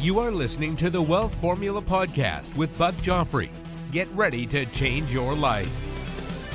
You 0.00 0.18
are 0.18 0.30
listening 0.30 0.76
to 0.76 0.88
the 0.88 1.02
Wealth 1.02 1.34
Formula 1.34 1.82
Podcast 1.82 2.56
with 2.56 2.76
Buck 2.78 2.94
Joffrey. 2.94 3.50
Get 3.90 4.08
ready 4.12 4.46
to 4.46 4.64
change 4.64 5.12
your 5.12 5.34
life. 5.34 5.70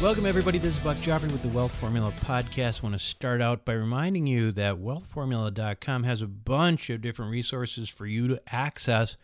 Welcome, 0.02 0.26
everybody. 0.26 0.58
This 0.58 0.80
is 0.80 0.84
Buck 0.84 0.98
Joffrey 0.98 1.32
with 1.32 1.44
the 1.44 1.50
Wealth 1.50 1.72
Formula 1.74 2.12
Podcast. 2.22 2.82
I 2.82 2.88
want 2.88 3.00
to 3.00 3.06
start 3.06 3.44
out 3.44 3.64
by 3.64 3.74
reminding 3.74 4.26
you 4.26 4.52
that 4.54 4.78
wealthformula.com 4.78 6.06
has 6.06 6.24
a 6.24 6.28
bunch 6.28 6.90
of 6.90 7.02
different 7.02 7.32
resources 7.32 7.88
for 7.88 8.08
you 8.08 8.28
to 8.30 8.42
access 8.52 9.16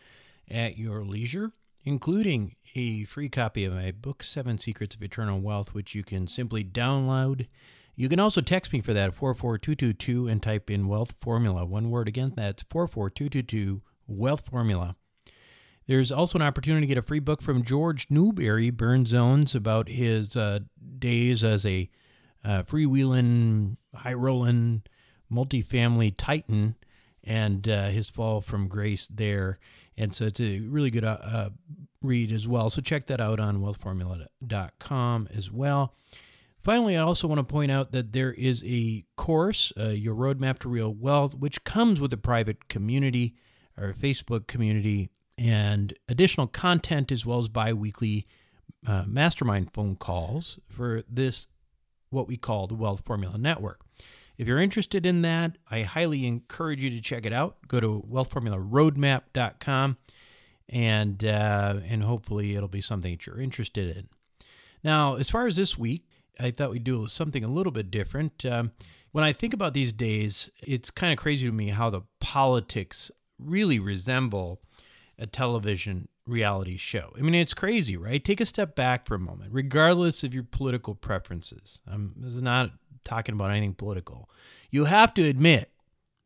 at 0.51 0.77
your 0.77 1.03
leisure, 1.03 1.53
including 1.83 2.55
a 2.75 3.05
free 3.05 3.27
copy 3.27 3.65
of 3.65 3.73
my 3.73 3.89
book, 3.89 4.21
Seven 4.21 4.59
Secrets 4.59 4.93
of 4.93 5.01
Eternal 5.01 5.39
Wealth, 5.39 5.73
which 5.73 5.95
you 5.95 6.03
can 6.03 6.27
simply 6.27 6.63
download. 6.63 7.47
You 7.95 8.07
can 8.07 8.19
also 8.19 8.41
text 8.41 8.71
me 8.71 8.81
for 8.81 8.93
that 8.93 9.15
44222 9.15 10.27
and 10.27 10.43
type 10.43 10.69
in 10.69 10.87
Wealth 10.87 11.13
Formula. 11.13 11.65
One 11.65 11.89
word 11.89 12.07
again, 12.07 12.33
that's 12.35 12.61
44222 12.69 13.81
Wealth 14.11 14.49
Formula. 14.49 14.95
There's 15.87 16.11
also 16.11 16.37
an 16.37 16.43
opportunity 16.43 16.85
to 16.85 16.87
get 16.87 16.97
a 16.97 17.01
free 17.01 17.19
book 17.19 17.41
from 17.41 17.63
George 17.63 18.07
Newberry, 18.09 18.69
Burn 18.69 19.05
Zones, 19.05 19.55
about 19.55 19.89
his 19.89 20.37
uh, 20.37 20.59
days 20.99 21.43
as 21.43 21.65
a 21.65 21.89
uh, 22.45 22.63
freewheeling, 22.63 23.77
high 23.95 24.13
rolling, 24.13 24.83
multifamily 25.31 26.13
titan 26.17 26.75
and 27.23 27.67
uh, 27.67 27.87
his 27.87 28.09
fall 28.09 28.41
from 28.41 28.67
grace 28.67 29.07
there. 29.07 29.59
And 29.97 30.13
so 30.13 30.25
it's 30.25 30.39
a 30.39 30.59
really 30.59 30.89
good 30.89 31.03
uh, 31.03 31.17
uh, 31.21 31.49
read 32.01 32.31
as 32.31 32.47
well. 32.47 32.69
So 32.69 32.81
check 32.81 33.05
that 33.05 33.21
out 33.21 33.39
on 33.39 33.61
wealthformula.com 33.61 35.29
as 35.33 35.51
well. 35.51 35.93
Finally, 36.59 36.95
I 36.95 37.01
also 37.01 37.27
want 37.27 37.39
to 37.39 37.51
point 37.51 37.71
out 37.71 37.91
that 37.91 38.13
there 38.13 38.33
is 38.33 38.63
a 38.65 39.03
course, 39.17 39.73
uh, 39.79 39.89
Your 39.89 40.15
Roadmap 40.15 40.59
to 40.59 40.69
Real 40.69 40.93
Wealth, 40.93 41.35
which 41.35 41.63
comes 41.63 41.99
with 41.99 42.13
a 42.13 42.17
private 42.17 42.67
community 42.67 43.35
or 43.81 43.93
Facebook 43.93 44.47
community 44.47 45.09
and 45.37 45.93
additional 46.07 46.47
content 46.47 47.11
as 47.11 47.25
well 47.25 47.39
as 47.39 47.49
bi 47.49 47.73
weekly 47.73 48.27
uh, 48.85 49.03
mastermind 49.07 49.73
phone 49.73 49.95
calls 49.95 50.59
for 50.67 51.03
this, 51.09 51.47
what 52.09 52.27
we 52.27 52.37
call 52.37 52.67
the 52.67 52.75
Wealth 52.75 53.03
Formula 53.03 53.37
Network. 53.37 53.81
If 54.37 54.47
you're 54.47 54.59
interested 54.59 55.05
in 55.05 55.21
that, 55.21 55.57
I 55.69 55.83
highly 55.83 56.25
encourage 56.25 56.83
you 56.83 56.89
to 56.89 57.01
check 57.01 57.25
it 57.25 57.33
out. 57.33 57.57
Go 57.67 57.79
to 57.79 58.03
wealthformularoadmap.com 58.09 59.97
and 60.69 61.25
uh, 61.25 61.75
and 61.87 62.03
hopefully 62.03 62.55
it'll 62.55 62.67
be 62.67 62.81
something 62.81 63.11
that 63.11 63.25
you're 63.27 63.41
interested 63.41 63.95
in. 63.95 64.09
Now, 64.83 65.15
as 65.15 65.29
far 65.29 65.45
as 65.45 65.57
this 65.57 65.77
week, 65.77 66.07
I 66.39 66.49
thought 66.49 66.71
we'd 66.71 66.83
do 66.83 67.07
something 67.07 67.43
a 67.43 67.49
little 67.49 67.71
bit 67.71 67.91
different. 67.91 68.45
Um, 68.45 68.71
when 69.11 69.23
I 69.23 69.33
think 69.33 69.53
about 69.53 69.73
these 69.73 69.91
days, 69.91 70.49
it's 70.65 70.89
kind 70.89 71.11
of 71.11 71.19
crazy 71.19 71.45
to 71.45 71.51
me 71.51 71.69
how 71.69 71.89
the 71.89 72.01
politics 72.19 73.11
really 73.43 73.79
resemble 73.79 74.61
a 75.17 75.27
television 75.27 76.07
reality 76.25 76.77
show. 76.77 77.13
I 77.17 77.21
mean, 77.21 77.35
it's 77.35 77.53
crazy, 77.53 77.97
right? 77.97 78.23
Take 78.23 78.41
a 78.41 78.45
step 78.45 78.75
back 78.75 79.05
for 79.05 79.15
a 79.15 79.19
moment, 79.19 79.51
regardless 79.53 80.23
of 80.23 80.33
your 80.33 80.43
political 80.43 80.95
preferences. 80.95 81.79
I'm 81.87 82.13
this 82.17 82.35
is 82.35 82.41
not 82.41 82.71
talking 83.03 83.33
about 83.33 83.51
anything 83.51 83.73
political. 83.73 84.29
You 84.69 84.85
have 84.85 85.13
to 85.15 85.23
admit 85.23 85.71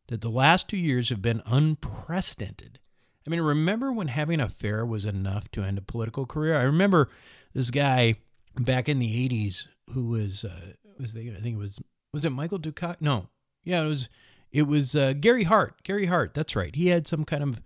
that 0.08 0.22
the 0.22 0.30
last 0.30 0.68
two 0.68 0.78
years 0.78 1.10
have 1.10 1.22
been 1.22 1.42
unprecedented. 1.46 2.80
I 3.26 3.32
mean, 3.32 3.42
remember 3.42 3.92
when 3.92 4.10
having 4.10 4.40
an 4.40 4.46
affair 4.46 4.86
was 4.86 5.06
enough 5.06 5.50
to 5.52 5.64
end 5.64 5.78
a 5.78 5.82
political 5.82 6.26
career? 6.26 6.56
I 6.56 6.64
remember 6.64 7.10
this 7.54 7.72
guy 7.72 8.16
back 8.60 8.88
in 8.88 9.00
the 9.00 9.30
'80s 9.30 9.68
who 9.92 10.06
was 10.08 10.46
uh, 10.46 10.74
was 11.00 11.14
the, 11.14 11.32
I 11.32 11.40
think 11.40 11.56
it 11.56 11.60
was 11.60 11.80
was 12.14 12.24
it 12.24 12.30
Michael 12.30 12.60
Dukakis? 12.60 13.02
No, 13.02 13.30
yeah, 13.64 13.82
it 13.82 13.88
was 13.88 14.10
it 14.52 14.64
was 14.64 14.96
uh, 14.96 15.14
Gary 15.14 15.44
Hart. 15.44 15.84
Gary 15.84 16.06
Hart, 16.06 16.34
that's 16.34 16.56
right. 16.56 16.76
He 16.76 16.88
had 16.88 17.08
some 17.08 17.26
kind 17.26 17.44
of 17.44 17.62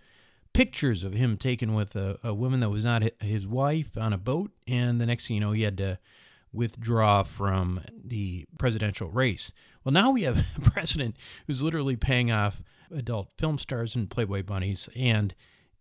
pictures 0.53 1.03
of 1.03 1.13
him 1.13 1.37
taken 1.37 1.73
with 1.73 1.95
a, 1.95 2.17
a 2.23 2.33
woman 2.33 2.59
that 2.59 2.69
was 2.69 2.83
not 2.83 3.03
his 3.21 3.47
wife 3.47 3.97
on 3.97 4.13
a 4.13 4.17
boat, 4.17 4.51
and 4.67 4.99
the 4.99 5.05
next 5.05 5.27
thing 5.27 5.35
you 5.35 5.41
know, 5.41 5.51
he 5.51 5.63
had 5.63 5.77
to 5.77 5.99
withdraw 6.51 7.23
from 7.23 7.81
the 8.03 8.45
presidential 8.57 9.09
race. 9.09 9.53
Well, 9.83 9.93
now 9.93 10.11
we 10.11 10.23
have 10.23 10.45
a 10.57 10.61
president 10.61 11.17
who's 11.47 11.61
literally 11.61 11.95
paying 11.95 12.31
off 12.31 12.61
adult 12.91 13.29
film 13.37 13.57
stars 13.57 13.95
and 13.95 14.09
Playboy 14.09 14.43
bunnies, 14.43 14.89
and 14.95 15.33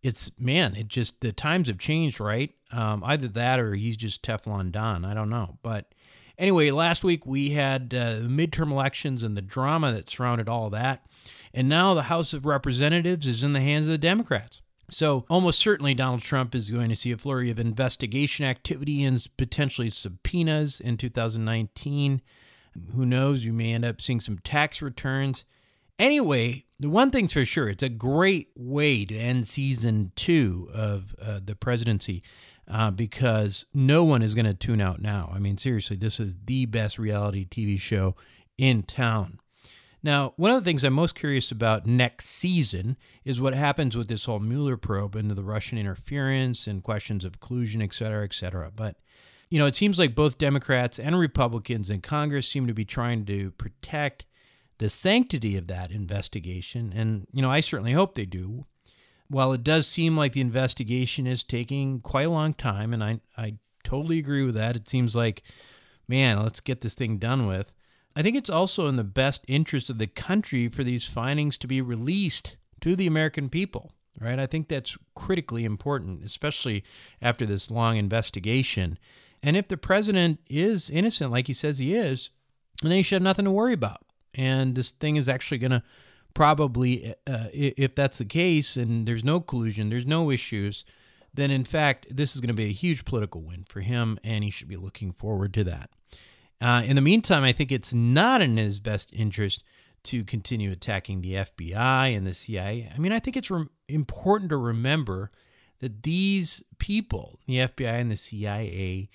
it's 0.03 0.31
man, 0.39 0.77
it 0.77 0.89
just 0.89 1.21
the 1.21 1.33
times 1.33 1.69
have 1.69 1.78
changed, 1.78 2.21
right? 2.21 2.55
Um, 2.71 3.03
either 3.05 3.28
that 3.28 3.59
or 3.59 3.75
he's 3.75 3.97
just 3.97 4.22
Teflon 4.22 4.71
Don. 4.71 5.05
I 5.05 5.15
don't 5.15 5.31
know, 5.31 5.59
but 5.62 5.93
anyway, 6.38 6.71
last 6.71 7.04
week 7.04 7.26
we 7.26 7.50
had 7.50 7.94
uh, 7.94 8.21
midterm 8.21 8.71
elections 8.71 9.22
and 9.22 9.37
the 9.37 9.43
drama 9.43 9.93
that 9.93 10.09
surrounded 10.09 10.49
all 10.49 10.71
that, 10.71 11.04
and 11.53 11.69
now 11.69 11.94
the 11.94 12.03
House 12.03 12.32
of 12.32 12.47
Representatives 12.47 13.26
is 13.26 13.43
in 13.43 13.53
the 13.53 13.60
hands 13.60 13.87
of 13.87 13.93
the 13.93 13.99
Democrats. 13.99 14.60
So, 14.91 15.27
almost 15.28 15.59
certainly, 15.59 15.93
Donald 15.93 16.22
Trump 16.22 16.54
is 16.54 16.71
going 16.71 16.88
to 16.88 16.97
see 16.97 17.12
a 17.12 17.19
flurry 17.19 17.50
of 17.50 17.59
investigation 17.59 18.47
activity 18.47 19.04
and 19.04 19.27
potentially 19.37 19.91
subpoenas 19.91 20.81
in 20.81 20.97
2019. 20.97 22.22
Who 22.94 23.04
knows? 23.04 23.44
You 23.44 23.53
may 23.53 23.75
end 23.75 23.84
up 23.84 24.00
seeing 24.00 24.21
some 24.21 24.38
tax 24.38 24.81
returns. 24.81 25.44
Anyway, 25.98 26.65
the 26.81 26.88
one 26.88 27.10
thing's 27.10 27.32
for 27.32 27.44
sure, 27.44 27.69
it's 27.69 27.82
a 27.82 27.88
great 27.88 28.48
way 28.56 29.04
to 29.04 29.15
end 29.15 29.48
season 29.48 30.12
two 30.15 30.71
of 30.72 31.15
uh, 31.21 31.41
the 31.44 31.56
presidency 31.56 32.22
uh, 32.71 32.91
because 32.91 33.67
no 33.73 34.05
one 34.05 34.23
is 34.23 34.34
going 34.34 34.47
to 34.47 34.55
tune 34.55 34.81
out 34.81 35.01
now. 35.01 35.33
I 35.34 35.39
mean, 35.39 35.59
seriously, 35.59 35.97
this 35.97 36.21
is 36.21 36.37
the 36.45 36.67
best 36.67 36.99
reality 36.99 37.47
TV 37.47 37.81
show 37.81 38.15
in 38.56 38.83
town. 38.83 39.41
Now, 40.03 40.33
one 40.37 40.53
of 40.53 40.62
the 40.62 40.65
things 40.65 40.84
I'm 40.84 40.93
most 40.93 41.17
curious 41.17 41.51
about 41.51 41.87
next 41.87 42.27
season 42.27 42.97
is 43.25 43.41
what 43.41 43.55
happens 43.55 43.97
with 43.97 44.09
this 44.09 44.27
whole 44.27 44.39
Mueller 44.39 44.77
probe 44.77 45.17
into 45.17 45.34
the 45.34 45.43
Russian 45.43 45.77
interference 45.77 46.69
and 46.69 46.84
questions 46.84 47.25
of 47.25 47.41
collusion, 47.41 47.83
et 47.83 47.93
cetera, 47.93 48.25
et 48.25 48.33
cetera. 48.33 48.71
But, 48.75 48.97
you 49.51 49.59
know, 49.59 49.67
it 49.67 49.75
seems 49.75 49.99
like 49.99 50.15
both 50.15 50.39
Democrats 50.39 51.01
and 51.01 51.19
Republicans 51.19 51.91
in 51.91 52.01
Congress 52.01 52.47
seem 52.47 52.69
to 52.69 52.75
be 52.75 52.84
trying 52.84 53.25
to 53.27 53.51
protect 53.53 54.25
the 54.78 54.89
sanctity 54.89 55.57
of 55.57 55.67
that 55.67 55.91
investigation. 55.91 56.93
And, 56.95 57.27
you 57.33 57.43
know, 57.43 57.51
I 57.51 57.59
certainly 57.59 57.93
hope 57.93 58.15
they 58.15 58.27
do. 58.27 58.62
While 59.28 59.53
it 59.53 59.62
does 59.62 59.87
seem 59.87 60.16
like 60.16 60.33
the 60.33 60.41
investigation 60.41 61.27
is 61.27 61.44
taking 61.44 62.00
quite 62.00 62.27
a 62.27 62.31
long 62.31 62.55
time, 62.55 62.94
and 62.94 63.05
I, 63.05 63.21
I 63.37 63.56
totally 63.84 64.19
agree 64.19 64.44
with 64.44 64.55
that, 64.55 64.77
it 64.77 64.89
seems 64.89 65.15
like, 65.15 65.43
man, 66.06 66.43
let's 66.43 66.61
get 66.61 66.81
this 66.81 66.94
thing 66.94 67.19
done 67.19 67.47
with. 67.47 67.75
I 68.16 68.22
think 68.22 68.37
it's 68.37 68.50
also 68.50 68.89
in 68.89 68.97
the 68.97 69.05
best 69.05 69.44
interest 69.47 69.91
of 69.91 69.99
the 69.99 70.06
country 70.06 70.69
for 70.69 70.83
these 70.83 71.06
findings 71.06 71.59
to 71.59 71.66
be 71.66 71.81
released 71.81 72.56
to 72.81 72.97
the 72.97 73.06
American 73.06 73.49
people, 73.49 73.93
right? 74.19 74.39
I 74.39 74.47
think 74.47 74.69
that's 74.69 74.97
critically 75.15 75.65
important, 75.65 76.25
especially 76.25 76.83
after 77.21 77.45
this 77.45 77.71
long 77.71 77.97
investigation. 77.97 78.99
And 79.43 79.56
if 79.56 79.69
the 79.69 79.77
president 79.77 80.41
is 80.49 80.91
innocent, 80.91 81.31
like 81.31 81.47
he 81.47 81.53
says 81.53 81.78
he 81.78 81.95
is, 81.95 82.31
then 82.83 82.93
he 82.93 83.03
should 83.03 83.16
have 83.16 83.22
nothing 83.22 83.45
to 83.45 83.50
worry 83.50 83.72
about. 83.72 84.05
And 84.34 84.75
this 84.75 84.91
thing 84.91 85.16
is 85.16 85.28
actually 85.28 85.59
going 85.59 85.72
to 85.72 85.83
probably, 86.38 87.12
uh, 87.26 87.49
if 87.53 87.97
that's 87.97 88.19
the 88.19 88.25
case 88.25 88.76
and 88.76 89.06
there's 89.06 89.25
no 89.25 89.41
collusion, 89.41 89.91
there's 89.91 90.06
no 90.06 90.31
issues, 90.31 90.84
then 91.34 91.50
in 91.50 91.65
fact, 91.65 92.06
this 92.09 92.37
is 92.37 92.41
going 92.41 92.47
to 92.47 92.54
be 92.54 92.66
a 92.66 92.72
huge 92.72 93.04
political 93.04 93.43
win 93.43 93.65
for 93.69 93.81
him, 93.81 94.21
and 94.22 94.44
he 94.44 94.50
should 94.50 94.69
be 94.69 94.77
looking 94.77 95.10
forward 95.10 95.53
to 95.53 95.65
that. 95.65 95.91
Uh, 96.60 96.84
in 96.87 96.94
the 96.94 97.03
meantime, 97.03 97.43
I 97.43 97.50
think 97.50 97.72
it's 97.72 97.93
not 97.93 98.41
in 98.41 98.56
his 98.56 98.78
best 98.78 99.12
interest 99.12 99.65
to 100.04 100.22
continue 100.22 100.71
attacking 100.71 101.22
the 101.22 101.32
FBI 101.32 102.16
and 102.16 102.25
the 102.25 102.34
CIA. 102.34 102.88
I 102.94 102.98
mean, 102.98 103.10
I 103.10 103.19
think 103.19 103.37
it's 103.37 103.50
re- 103.50 103.66
important 103.88 104.50
to 104.50 104.56
remember 104.56 105.32
that 105.81 106.04
these 106.04 106.62
people, 106.78 107.41
the 107.48 107.56
FBI 107.56 108.00
and 108.00 108.12
the 108.12 108.16
CIA, 108.16 109.10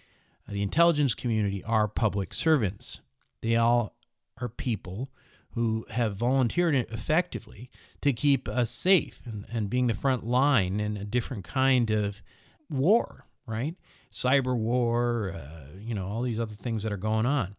uh, 0.46 0.52
the 0.52 0.62
intelligence 0.62 1.16
community, 1.16 1.64
are 1.64 1.88
public 1.88 2.34
servants. 2.34 3.00
They 3.42 3.56
all 3.56 3.96
are 4.42 4.50
people 4.50 5.08
who 5.54 5.86
have 5.90 6.16
volunteered 6.16 6.76
effectively 6.76 7.70
to 8.02 8.14
keep 8.14 8.48
us 8.48 8.70
safe 8.70 9.22
and, 9.26 9.46
and 9.52 9.70
being 9.70 9.88
the 9.88 9.94
front 9.94 10.26
line 10.26 10.80
in 10.80 10.98
a 10.98 11.06
different 11.06 11.44
kind 11.44 11.90
of 11.92 12.22
war, 12.70 13.26
right? 13.46 13.76
cyber 14.14 14.56
war, 14.56 15.34
uh, 15.36 15.76
you 15.82 15.96
know, 15.96 16.08
all 16.08 16.22
these 16.22 16.40
other 16.40 16.54
things 16.54 16.84
that 16.84 16.94
are 16.94 16.98
going 16.98 17.26
on. 17.26 17.56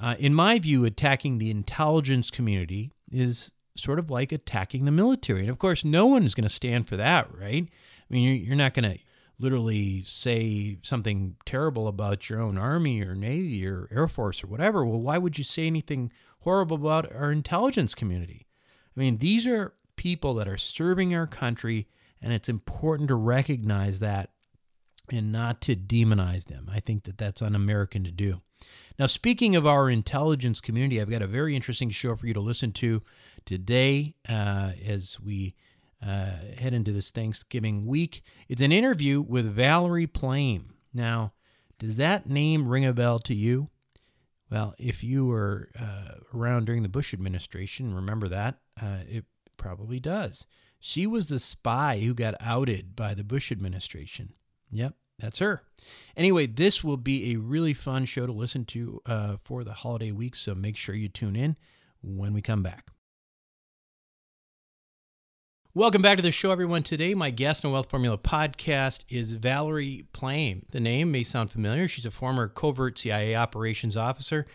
Uh, 0.00 0.16
in 0.18 0.34
my 0.34 0.58
view, 0.58 0.84
attacking 0.84 1.38
the 1.38 1.50
intelligence 1.50 2.30
community 2.30 2.90
is 3.10 3.52
sort 3.76 4.00
of 4.00 4.10
like 4.10 4.32
attacking 4.32 4.84
the 4.84 4.90
military. 4.90 5.42
And 5.42 5.50
of 5.50 5.58
course, 5.58 5.84
no 5.84 6.06
one 6.06 6.24
is 6.24 6.34
going 6.34 6.48
to 6.48 6.54
stand 6.54 6.88
for 6.88 6.96
that, 6.96 7.32
right? 7.32 7.68
I 8.10 8.12
mean, 8.12 8.44
you're 8.44 8.56
not 8.56 8.74
going 8.74 8.90
to 8.90 8.98
literally 9.38 10.02
say 10.04 10.78
something 10.82 11.36
terrible 11.44 11.88
about 11.88 12.28
your 12.30 12.40
own 12.40 12.56
army 12.56 13.02
or 13.02 13.14
navy 13.14 13.66
or 13.66 13.88
air 13.90 14.08
force 14.08 14.44
or 14.44 14.46
whatever. 14.46 14.84
Well, 14.84 15.00
why 15.00 15.18
would 15.18 15.38
you 15.38 15.44
say 15.44 15.66
anything 15.66 16.12
horrible 16.40 16.76
about 16.76 17.12
our 17.12 17.32
intelligence 17.32 17.94
community? 17.94 18.46
I 18.96 19.00
mean, 19.00 19.18
these 19.18 19.46
are 19.46 19.74
people 19.96 20.34
that 20.34 20.48
are 20.48 20.56
serving 20.56 21.14
our 21.14 21.26
country, 21.26 21.88
and 22.22 22.32
it's 22.32 22.48
important 22.48 23.08
to 23.08 23.16
recognize 23.16 24.00
that 24.00 24.30
and 25.10 25.32
not 25.32 25.60
to 25.62 25.76
demonize 25.76 26.46
them. 26.46 26.68
I 26.72 26.80
think 26.80 27.04
that 27.04 27.18
that's 27.18 27.42
un 27.42 27.54
American 27.54 28.04
to 28.04 28.10
do. 28.10 28.40
Now, 28.98 29.06
speaking 29.06 29.56
of 29.56 29.66
our 29.66 29.90
intelligence 29.90 30.60
community, 30.60 31.00
I've 31.00 31.10
got 31.10 31.22
a 31.22 31.26
very 31.26 31.56
interesting 31.56 31.90
show 31.90 32.14
for 32.14 32.26
you 32.26 32.34
to 32.34 32.40
listen 32.40 32.72
to 32.72 33.02
today 33.44 34.14
uh, 34.28 34.72
as 34.86 35.18
we 35.20 35.54
uh, 36.04 36.36
head 36.58 36.74
into 36.74 36.92
this 36.92 37.10
Thanksgiving 37.10 37.86
week. 37.86 38.22
It's 38.48 38.62
an 38.62 38.72
interview 38.72 39.20
with 39.22 39.46
Valerie 39.46 40.06
Plame. 40.06 40.74
Now, 40.92 41.32
does 41.78 41.96
that 41.96 42.28
name 42.28 42.68
ring 42.68 42.84
a 42.84 42.92
bell 42.92 43.18
to 43.20 43.34
you? 43.34 43.70
Well, 44.50 44.74
if 44.78 45.02
you 45.02 45.26
were 45.26 45.70
uh, 45.78 46.16
around 46.32 46.66
during 46.66 46.82
the 46.82 46.88
Bush 46.88 47.14
administration, 47.14 47.94
remember 47.94 48.28
that? 48.28 48.56
Uh, 48.80 48.98
it 49.08 49.24
probably 49.56 49.98
does. 49.98 50.46
She 50.78 51.06
was 51.06 51.28
the 51.28 51.38
spy 51.38 52.00
who 52.00 52.12
got 52.14 52.34
outed 52.40 52.94
by 52.94 53.14
the 53.14 53.24
Bush 53.24 53.50
administration. 53.50 54.34
Yep, 54.70 54.94
that's 55.18 55.38
her. 55.38 55.62
Anyway, 56.16 56.46
this 56.46 56.84
will 56.84 56.98
be 56.98 57.32
a 57.32 57.36
really 57.36 57.72
fun 57.72 58.04
show 58.04 58.26
to 58.26 58.32
listen 58.32 58.64
to 58.66 59.00
uh, 59.06 59.36
for 59.42 59.64
the 59.64 59.72
holiday 59.72 60.12
week, 60.12 60.34
so 60.36 60.54
make 60.54 60.76
sure 60.76 60.94
you 60.94 61.08
tune 61.08 61.36
in 61.36 61.56
when 62.02 62.34
we 62.34 62.42
come 62.42 62.62
back. 62.62 62.90
Welcome 65.76 66.02
back 66.02 66.18
to 66.18 66.22
the 66.22 66.30
show, 66.30 66.52
everyone. 66.52 66.84
Today, 66.84 67.14
my 67.14 67.30
guest 67.30 67.64
on 67.64 67.72
Wealth 67.72 67.90
Formula 67.90 68.16
podcast 68.16 69.04
is 69.08 69.32
Valerie 69.32 70.06
Plame. 70.12 70.66
The 70.70 70.78
name 70.78 71.10
may 71.10 71.24
sound 71.24 71.50
familiar. 71.50 71.88
She's 71.88 72.06
a 72.06 72.12
former 72.12 72.46
covert 72.46 72.96
CIA 72.96 73.34
operations 73.34 73.96
officer 73.96 74.46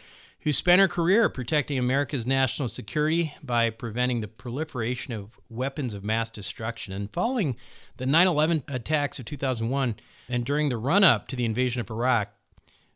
who 0.44 0.54
spent 0.54 0.80
her 0.80 0.88
career 0.88 1.27
protecting 1.27 1.77
America's 1.77 2.25
national 2.25 2.69
security 2.69 3.33
by 3.44 3.69
preventing 3.69 4.21
the 4.21 4.30
proliferation 4.30 5.13
of 5.13 5.38
weapons 5.50 5.94
of 5.94 6.06
mass 6.06 6.30
destruction. 6.30 6.94
And 6.94 7.12
following 7.12 7.57
the 7.98 8.06
9 8.06 8.25
11 8.25 8.63
attacks 8.69 9.19
of 9.19 9.25
2001 9.25 9.98
and 10.30 10.45
during 10.45 10.69
the 10.69 10.77
run 10.77 11.04
up 11.04 11.27
to 11.27 11.36
the 11.36 11.44
invasion 11.44 11.81
of 11.81 11.92
Iraq, 11.92 12.30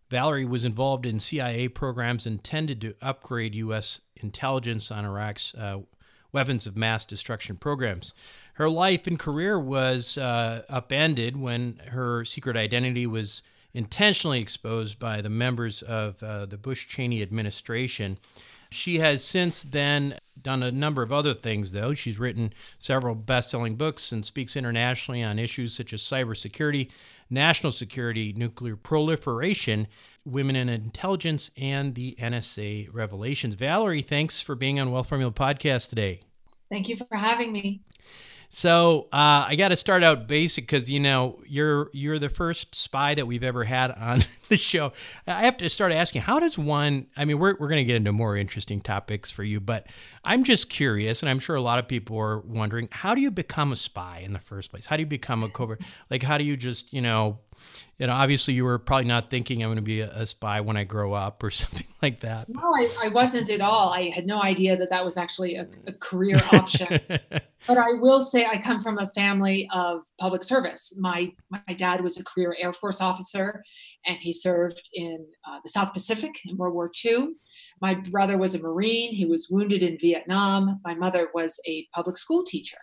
Valerie 0.10 0.46
was 0.46 0.64
involved 0.64 1.06
in 1.06 1.19
CIA 1.19 1.68
programs 1.68 2.26
intended 2.26 2.80
to 2.80 2.96
upgrade 3.02 3.54
U.S. 3.56 4.00
intelligence 4.16 4.92
on 4.92 5.04
Iraq's 5.04 5.54
uh, 5.56 5.80
weapons 6.33 6.68
of 6.68 6.75
mass 6.75 7.06
destruction 7.06 7.56
programs. 7.56 8.13
Her 8.56 8.69
life 8.69 9.07
and 9.07 9.18
career 9.18 9.59
was 9.59 10.18
uh, 10.18 10.63
upended 10.69 11.38
when 11.38 11.80
her 11.88 12.25
secret 12.25 12.57
identity 12.57 13.07
was 13.07 13.41
intentionally 13.74 14.39
exposed 14.39 15.00
by 15.00 15.21
the 15.21 15.30
members 15.30 15.81
of 15.81 16.21
uh, 16.21 16.45
the 16.45 16.57
Bush 16.57 16.88
Cheney 16.88 17.21
administration. 17.21 18.19
She 18.69 19.00
has 19.00 19.24
since 19.24 19.63
then 19.63 20.18
done 20.39 20.63
a 20.63 20.71
number 20.71 21.03
of 21.03 21.12
other 21.12 21.33
things, 21.33 21.71
though. 21.71 21.94
She's 21.94 22.19
written 22.19 22.53
several 22.80 23.15
best 23.15 23.51
selling 23.51 23.75
books 23.75 24.12
and 24.12 24.25
speaks 24.25 24.56
internationally 24.56 25.24
on 25.24 25.39
issues 25.39 25.75
such 25.75 25.94
as 25.94 26.01
cybersecurity, 26.01 26.89
national 27.30 27.71
security, 27.71 28.33
nuclear 28.33 28.75
proliferation, 28.75 29.88
women 30.25 30.56
in 30.56 30.70
intelligence, 30.70 31.52
and 31.58 31.96
the 31.96 32.16
NSA 32.20 32.90
revelations. 32.92 33.56
Valerie, 33.56 34.02
thanks 34.02 34.42
for 34.42 34.56
being 34.56 34.80
on 34.80 34.92
Wealth 34.92 35.10
Formula 35.10 35.31
Podcast 35.31 35.90
today. 35.90 36.22
Thank 36.70 36.90
you 36.90 36.96
for 36.96 37.16
having 37.16 37.52
me. 37.52 37.81
So 38.56 39.08
uh, 39.12 39.46
I 39.48 39.56
got 39.56 39.70
to 39.70 39.75
start 39.75 40.04
out 40.04 40.28
basic 40.28 40.66
because 40.66 40.88
you 40.88 41.00
know 41.00 41.42
you're 41.48 41.90
you're 41.92 42.20
the 42.20 42.30
first 42.30 42.75
spy 42.75 43.16
that 43.16 43.25
we've 43.25 43.44
ever 43.44 43.64
had 43.64 43.90
on 43.90 44.20
the 44.50 44.58
show. 44.58 44.94
I 45.25 45.46
have 45.46 45.58
to 45.58 45.70
start 45.70 45.92
asking, 45.92 46.22
how 46.22 46.40
does 46.40 46.56
one? 46.56 47.08
I 47.18 47.26
mean, 47.26 47.40
we're 47.40 47.56
we're 47.60 47.68
going 47.68 47.80
to 47.80 47.84
get 47.84 47.96
into 47.96 48.12
more 48.12 48.38
interesting 48.38 48.80
topics 48.80 49.31
for 49.31 49.44
you, 49.44 49.60
but 49.60 49.88
I'm 50.25 50.44
just 50.44 50.70
curious, 50.70 51.22
and 51.22 51.30
I'm 51.30 51.40
sure 51.40 51.56
a 51.56 51.62
lot 51.62 51.80
of 51.80 51.88
people 51.88 52.18
are 52.18 52.40
wondering, 52.40 52.88
how 52.92 53.14
do 53.14 53.22
you 53.22 53.31
become 53.31 53.72
a 53.72 53.75
spy 53.75 54.20
in 54.20 54.34
the 54.34 54.40
first 54.40 54.72
place? 54.72 54.86
How 54.86 54.96
do 54.96 55.02
you 55.02 55.08
become 55.08 55.44
a 55.44 55.50
covert? 55.50 55.81
Like, 56.10 56.24
how 56.24 56.38
do 56.38 56.44
you 56.44 56.56
just 56.56 56.94
you 56.94 57.02
know 57.02 57.40
you 57.98 58.08
know, 58.08 58.14
obviously 58.14 58.54
you 58.54 58.66
were 58.66 58.80
probably 58.80 59.06
not 59.06 59.30
thinking 59.30 59.62
I'm 59.62 59.68
going 59.68 59.78
to 59.78 59.81
be 59.81 60.02
a, 60.02 60.12
a, 60.12 60.25
spy 60.25 60.62
when 60.62 60.75
I 60.75 60.84
grow 60.84 61.14
up 61.14 61.44
or 61.44 61.52
something 61.52 61.88
like 62.02 62.22
that. 62.22 62.50
No, 62.50 62.62
I, 62.62 62.90
I, 63.06 63.08
wasn't 63.10 63.50
at 63.50 63.62
all. 63.62 63.94
I 63.94 64.10
had 64.10 64.25
no 64.25 64.42
idea 64.42 64.75
that 64.78 64.90
that 64.90 65.06
was 65.06 65.18
actually 65.18 65.56
a, 65.56 65.68
a 65.88 65.94
career 65.94 66.38
option. 66.52 66.88
but 67.10 67.78
I 67.78 67.94
will 68.00 68.22
say 68.22 68.46
I 68.46 68.58
come 68.58 68.80
from 68.80 68.98
a 68.98 69.08
family 69.08 69.69
of 69.72 70.02
public 70.19 70.44
service. 70.44 70.96
My 70.98 71.31
my 71.50 71.74
dad 71.78 72.02
was 72.02 72.18
a 72.18 72.24
career 72.24 72.56
Air 72.60 72.74
Force 72.74 73.00
officer, 73.00 73.64
and 74.06 74.18
he 74.18 74.34
served 74.34 74.90
in 74.94 75.26
uh, 75.48 75.60
the 75.64 75.69
South 75.69 75.94
Pacific 75.94 76.31
in 76.46 76.58
World 76.58 76.74
War 76.74 76.92
II. 77.06 77.36
My 77.83 77.95
brother 77.95 78.38
was 78.38 78.56
a 78.56 78.59
Marine. 78.59 79.13
He 79.13 79.25
was 79.25 79.50
wounded 79.50 79.83
in 79.83 79.97
Vietnam. 80.00 80.80
My 80.85 80.95
mother 80.95 81.27
was 81.35 81.59
a 81.68 81.85
public 81.94 82.15
school 82.15 82.41
teacher. 82.41 82.77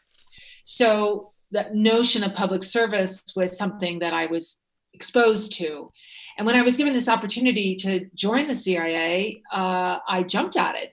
So 0.65 1.33
the 1.51 1.69
notion 1.73 2.23
of 2.23 2.35
public 2.35 2.63
service 2.63 3.23
was 3.35 3.57
something 3.57 4.01
that 4.01 4.13
I 4.13 4.27
was 4.27 4.63
exposed 4.93 5.55
to. 5.55 5.91
And 6.37 6.47
when 6.47 6.55
I 6.55 6.61
was 6.61 6.77
given 6.77 6.93
this 6.93 7.09
opportunity 7.09 7.75
to 7.77 8.11
join 8.15 8.47
the 8.47 8.55
CIA, 8.55 9.41
uh, 9.51 10.01
I 10.07 10.23
jumped 10.23 10.59
at 10.59 10.77
it. 10.77 10.91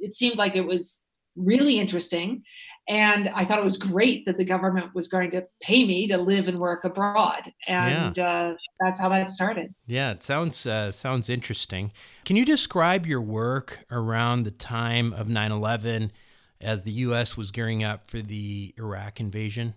It 0.00 0.12
seemed 0.12 0.36
like 0.36 0.54
it 0.54 0.66
was 0.66 1.15
really 1.36 1.78
interesting. 1.78 2.42
And 2.88 3.28
I 3.34 3.44
thought 3.44 3.58
it 3.58 3.64
was 3.64 3.76
great 3.76 4.26
that 4.26 4.38
the 4.38 4.44
government 4.44 4.94
was 4.94 5.08
going 5.08 5.30
to 5.32 5.46
pay 5.60 5.84
me 5.84 6.06
to 6.08 6.18
live 6.18 6.48
and 6.48 6.58
work 6.58 6.84
abroad. 6.84 7.52
And 7.66 8.16
yeah. 8.16 8.28
uh, 8.28 8.54
that's 8.80 9.00
how 9.00 9.08
that 9.08 9.30
started. 9.30 9.74
Yeah, 9.86 10.12
it 10.12 10.22
sounds, 10.22 10.66
uh, 10.66 10.92
sounds 10.92 11.28
interesting. 11.28 11.92
Can 12.24 12.36
you 12.36 12.44
describe 12.44 13.06
your 13.06 13.20
work 13.20 13.84
around 13.90 14.44
the 14.44 14.50
time 14.50 15.12
of 15.12 15.28
9 15.28 15.52
11 15.52 16.12
as 16.60 16.84
the 16.84 16.92
U.S. 16.92 17.36
was 17.36 17.50
gearing 17.50 17.82
up 17.82 18.08
for 18.08 18.22
the 18.22 18.74
Iraq 18.78 19.20
invasion? 19.20 19.74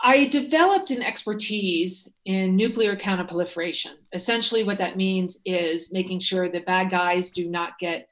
I 0.00 0.26
developed 0.26 0.90
an 0.90 1.02
expertise 1.02 2.08
in 2.24 2.54
nuclear 2.54 2.94
counterproliferation. 2.96 3.92
Essentially, 4.12 4.62
what 4.62 4.78
that 4.78 4.96
means 4.96 5.40
is 5.44 5.92
making 5.92 6.20
sure 6.20 6.48
that 6.48 6.66
bad 6.66 6.90
guys 6.90 7.32
do 7.32 7.48
not 7.48 7.78
get 7.78 8.08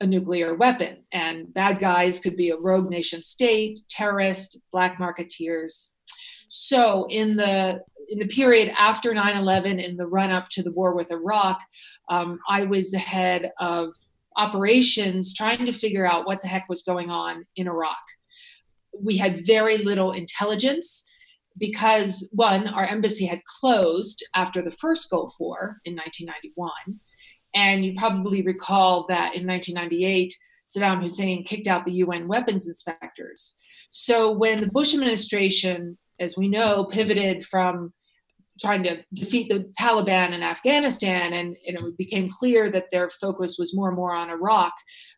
a 0.00 0.06
nuclear 0.06 0.54
weapon. 0.54 1.04
And 1.12 1.52
bad 1.52 1.78
guys 1.78 2.20
could 2.20 2.36
be 2.36 2.50
a 2.50 2.56
rogue 2.56 2.88
nation 2.88 3.22
state, 3.22 3.80
terrorist, 3.88 4.58
black 4.72 4.98
marketeers. 4.98 5.88
So, 6.48 7.06
in 7.08 7.36
the 7.36 7.80
in 8.08 8.18
the 8.18 8.26
period 8.26 8.72
after 8.76 9.14
9/11, 9.14 9.78
in 9.78 9.96
the 9.96 10.06
run 10.06 10.30
up 10.30 10.48
to 10.50 10.62
the 10.64 10.72
war 10.72 10.94
with 10.94 11.12
Iraq, 11.12 11.60
um, 12.08 12.40
I 12.48 12.64
was 12.64 12.90
the 12.90 12.98
head 12.98 13.52
of 13.58 13.92
operations, 14.36 15.34
trying 15.34 15.64
to 15.66 15.72
figure 15.72 16.06
out 16.06 16.26
what 16.26 16.40
the 16.40 16.48
heck 16.48 16.68
was 16.68 16.82
going 16.82 17.10
on 17.10 17.44
in 17.54 17.68
Iraq 17.68 17.98
we 18.98 19.16
had 19.16 19.46
very 19.46 19.78
little 19.78 20.12
intelligence 20.12 21.06
because 21.58 22.30
one, 22.32 22.68
our 22.68 22.86
embassy 22.86 23.26
had 23.26 23.40
closed 23.44 24.24
after 24.34 24.62
the 24.62 24.70
first 24.70 25.10
Gulf 25.10 25.34
War 25.38 25.80
in 25.84 25.94
1991. 25.94 27.00
And 27.54 27.84
you 27.84 27.94
probably 27.96 28.42
recall 28.42 29.06
that 29.08 29.34
in 29.34 29.46
1998, 29.46 30.36
Saddam 30.66 31.02
Hussein 31.02 31.44
kicked 31.44 31.66
out 31.66 31.84
the 31.84 31.94
UN 31.94 32.28
weapons 32.28 32.68
inspectors. 32.68 33.54
So 33.90 34.30
when 34.30 34.60
the 34.60 34.68
Bush 34.68 34.94
administration, 34.94 35.98
as 36.20 36.36
we 36.36 36.48
know, 36.48 36.84
pivoted 36.84 37.44
from 37.44 37.92
trying 38.60 38.82
to 38.82 39.02
defeat 39.14 39.48
the 39.48 39.72
Taliban 39.80 40.32
in 40.32 40.42
Afghanistan, 40.42 41.32
and, 41.32 41.56
and, 41.66 41.78
it 41.78 41.96
became 41.96 42.28
clear 42.28 42.70
that 42.70 42.90
their 42.92 43.08
focus 43.08 43.56
was 43.58 43.74
more 43.74 43.88
and 43.88 43.96
more 43.96 44.14
on 44.14 44.28
Iraq. 44.28 44.72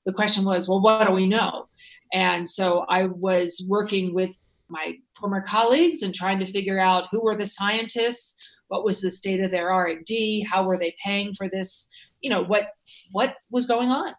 The 0.06 0.12
question 0.12 0.44
was, 0.44 0.68
well, 0.68 0.80
what 0.80 1.06
do 1.06 1.12
we 1.12 1.26
know? 1.26 1.66
And 2.12 2.48
so 2.48 2.86
I 2.88 3.06
was 3.06 3.66
working 3.68 4.14
with 4.14 4.38
my 4.68 4.94
former 5.18 5.40
colleagues 5.40 6.02
and 6.02 6.14
trying 6.14 6.38
to 6.38 6.46
figure 6.46 6.78
out 6.78 7.08
who 7.10 7.20
were 7.20 7.36
the 7.36 7.46
scientists, 7.46 8.40
what 8.68 8.84
was 8.84 9.00
the 9.00 9.10
state 9.10 9.40
of 9.40 9.50
their 9.50 9.70
R&D, 9.70 10.46
how 10.50 10.64
were 10.64 10.78
they 10.78 10.94
paying 11.04 11.34
for 11.34 11.48
this, 11.48 11.90
you 12.22 12.30
know, 12.30 12.42
what 12.42 12.64
what 13.10 13.36
was 13.50 13.66
going 13.66 13.88
on. 13.88 14.14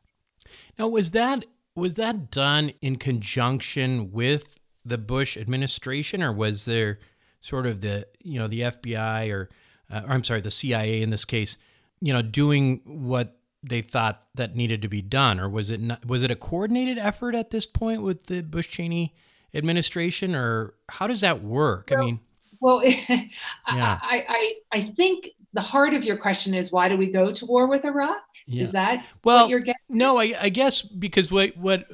Now 0.77 0.88
was 0.88 1.12
that 1.12 1.45
was 1.75 1.95
that 1.95 2.29
done 2.29 2.74
in 2.81 2.98
conjunction 2.98 4.12
with 4.12 4.60
the 4.86 4.98
Bush 4.98 5.38
administration 5.38 6.22
or 6.22 6.31
was 6.31 6.65
there 6.65 7.00
sort 7.41 7.65
of 7.65 7.81
the, 7.81 8.07
you 8.22 8.39
know, 8.39 8.48
the 8.48 8.62
FBI 8.62 9.31
or, 9.31 9.50
uh, 9.91 10.01
or 10.05 10.12
I'm 10.12 10.24
sorry, 10.24 10.41
the 10.41 10.51
CIA 10.51 11.01
in 11.01 11.10
this 11.10 11.25
case, 11.25 11.57
you 12.00 12.13
know, 12.13 12.22
doing 12.22 12.81
what 12.86 13.38
they 13.63 13.81
thought 13.81 14.25
that 14.36 14.55
needed 14.55 14.81
to 14.81 14.89
be 14.89 15.01
done, 15.01 15.39
or 15.39 15.50
was 15.50 15.69
it 15.69 15.79
not, 15.79 16.05
was 16.05 16.22
it 16.22 16.29
a 16.29 16.36
coordinated 16.36 16.98
effort 16.98 17.33
at 17.33 17.50
this 17.50 17.65
point 17.65 18.01
with 18.01 18.25
the 18.25 18.41
Bush 18.41 18.69
Cheney 18.69 19.15
administration, 19.53 20.36
or 20.36 20.74
how 20.89 21.07
does 21.07 21.22
that 21.22 21.41
work? 21.41 21.89
Well, 21.89 22.01
I 22.01 22.05
mean, 22.05 22.19
well, 22.60 22.83
yeah. 23.10 23.27
I, 23.67 24.25
I 24.27 24.53
I 24.74 24.81
think 24.81 25.29
the 25.53 25.62
heart 25.62 25.93
of 25.93 26.03
your 26.03 26.17
question 26.17 26.53
is 26.53 26.72
why 26.72 26.89
do 26.89 26.98
we 26.98 27.07
go 27.07 27.31
to 27.31 27.45
war 27.45 27.67
with 27.67 27.86
Iraq? 27.86 28.17
Yeah. 28.48 28.63
Is 28.63 28.72
that 28.72 29.05
well? 29.24 29.50
you're 29.50 29.60
getting? 29.60 29.75
No, 29.89 30.17
I, 30.17 30.36
I 30.39 30.50
guess 30.50 30.81
because 30.81 31.31
what 31.31 31.55
what 31.57 31.88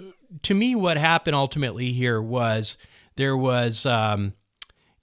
to 0.43 0.53
me 0.53 0.75
what 0.75 0.97
happened 0.97 1.35
ultimately 1.35 1.91
here 1.91 2.21
was 2.21 2.77
there 3.15 3.35
was 3.35 3.85
um, 3.85 4.33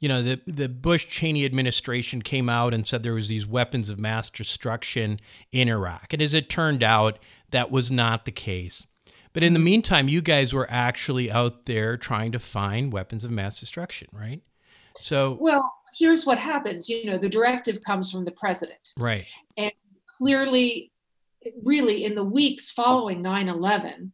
you 0.00 0.08
know, 0.08 0.22
the 0.22 0.40
the 0.46 0.68
Bush 0.68 1.06
Cheney 1.06 1.44
administration 1.44 2.22
came 2.22 2.48
out 2.48 2.74
and 2.74 2.86
said 2.86 3.02
there 3.02 3.14
was 3.14 3.28
these 3.28 3.46
weapons 3.46 3.88
of 3.88 3.98
mass 3.98 4.30
destruction 4.30 5.20
in 5.52 5.68
Iraq. 5.68 6.12
And 6.12 6.22
as 6.22 6.34
it 6.34 6.50
turned 6.50 6.82
out, 6.82 7.18
that 7.50 7.70
was 7.70 7.90
not 7.90 8.24
the 8.24 8.32
case. 8.32 8.86
But 9.32 9.42
in 9.42 9.52
the 9.52 9.58
meantime, 9.58 10.08
you 10.08 10.22
guys 10.22 10.54
were 10.54 10.66
actually 10.70 11.30
out 11.30 11.66
there 11.66 11.96
trying 11.96 12.32
to 12.32 12.38
find 12.38 12.92
weapons 12.92 13.24
of 13.24 13.30
mass 13.30 13.60
destruction, 13.60 14.08
right? 14.12 14.40
So 15.00 15.36
Well, 15.40 15.74
here's 15.96 16.26
what 16.26 16.38
happens. 16.38 16.88
You 16.88 17.06
know, 17.06 17.18
the 17.18 17.28
directive 17.28 17.82
comes 17.82 18.10
from 18.10 18.24
the 18.24 18.32
president. 18.32 18.80
Right. 18.98 19.26
And 19.56 19.72
clearly 20.18 20.92
really 21.62 22.04
in 22.04 22.14
the 22.14 22.24
weeks 22.24 22.70
following 22.70 23.22
9/11, 23.22 24.12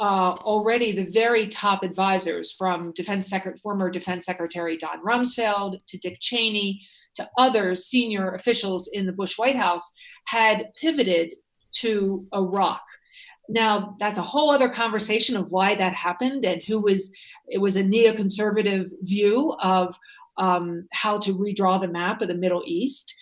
uh, 0.00 0.34
already 0.34 0.92
the 0.92 1.04
very 1.04 1.46
top 1.46 1.82
advisors 1.82 2.50
from 2.52 2.92
defense 2.92 3.28
Secret- 3.28 3.60
former 3.60 3.90
defense 3.90 4.26
secretary 4.26 4.76
don 4.76 5.02
rumsfeld 5.04 5.80
to 5.86 5.98
dick 5.98 6.18
cheney 6.18 6.82
to 7.14 7.28
other 7.38 7.74
senior 7.74 8.32
officials 8.32 8.88
in 8.92 9.06
the 9.06 9.12
bush 9.12 9.38
white 9.38 9.54
house 9.54 9.92
had 10.26 10.72
pivoted 10.80 11.36
to 11.72 12.26
iraq 12.34 12.82
now 13.48 13.94
that's 14.00 14.18
a 14.18 14.22
whole 14.22 14.50
other 14.50 14.68
conversation 14.68 15.36
of 15.36 15.52
why 15.52 15.74
that 15.74 15.94
happened 15.94 16.44
and 16.44 16.62
who 16.64 16.80
was 16.80 17.14
it 17.46 17.58
was 17.58 17.76
a 17.76 17.84
neoconservative 17.84 18.90
view 19.02 19.54
of 19.60 19.96
um, 20.38 20.86
how 20.92 21.18
to 21.18 21.34
redraw 21.34 21.80
the 21.80 21.88
map 21.88 22.22
of 22.22 22.28
the 22.28 22.34
middle 22.34 22.62
east 22.66 23.14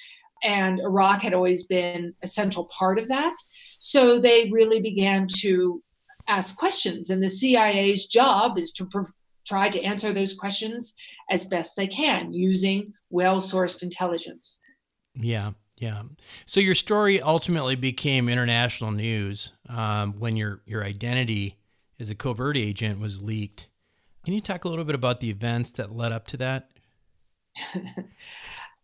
and 0.42 0.80
iraq 0.80 1.22
had 1.22 1.34
always 1.34 1.64
been 1.64 2.14
a 2.22 2.26
central 2.26 2.66
part 2.66 2.98
of 2.98 3.08
that 3.08 3.34
so 3.78 4.18
they 4.18 4.48
really 4.50 4.80
began 4.80 5.26
to 5.26 5.82
ask 6.30 6.56
questions. 6.56 7.10
And 7.10 7.22
the 7.22 7.28
CIA's 7.28 8.06
job 8.06 8.58
is 8.58 8.72
to 8.74 8.88
try 9.46 9.68
to 9.68 9.82
answer 9.82 10.12
those 10.12 10.32
questions 10.32 10.94
as 11.30 11.44
best 11.44 11.76
they 11.76 11.86
can 11.86 12.32
using 12.32 12.92
well 13.10 13.40
sourced 13.40 13.82
intelligence. 13.82 14.62
Yeah. 15.14 15.52
Yeah. 15.78 16.02
So 16.44 16.60
your 16.60 16.74
story 16.74 17.20
ultimately 17.20 17.74
became 17.74 18.28
international 18.28 18.90
news 18.92 19.52
um, 19.68 20.12
when 20.18 20.36
your, 20.36 20.60
your 20.66 20.84
identity 20.84 21.56
as 21.98 22.10
a 22.10 22.14
covert 22.14 22.56
agent 22.56 23.00
was 23.00 23.22
leaked. 23.22 23.68
Can 24.24 24.34
you 24.34 24.40
talk 24.40 24.64
a 24.64 24.68
little 24.68 24.84
bit 24.84 24.94
about 24.94 25.20
the 25.20 25.30
events 25.30 25.72
that 25.72 25.96
led 25.96 26.12
up 26.12 26.26
to 26.28 26.36
that? 26.36 26.69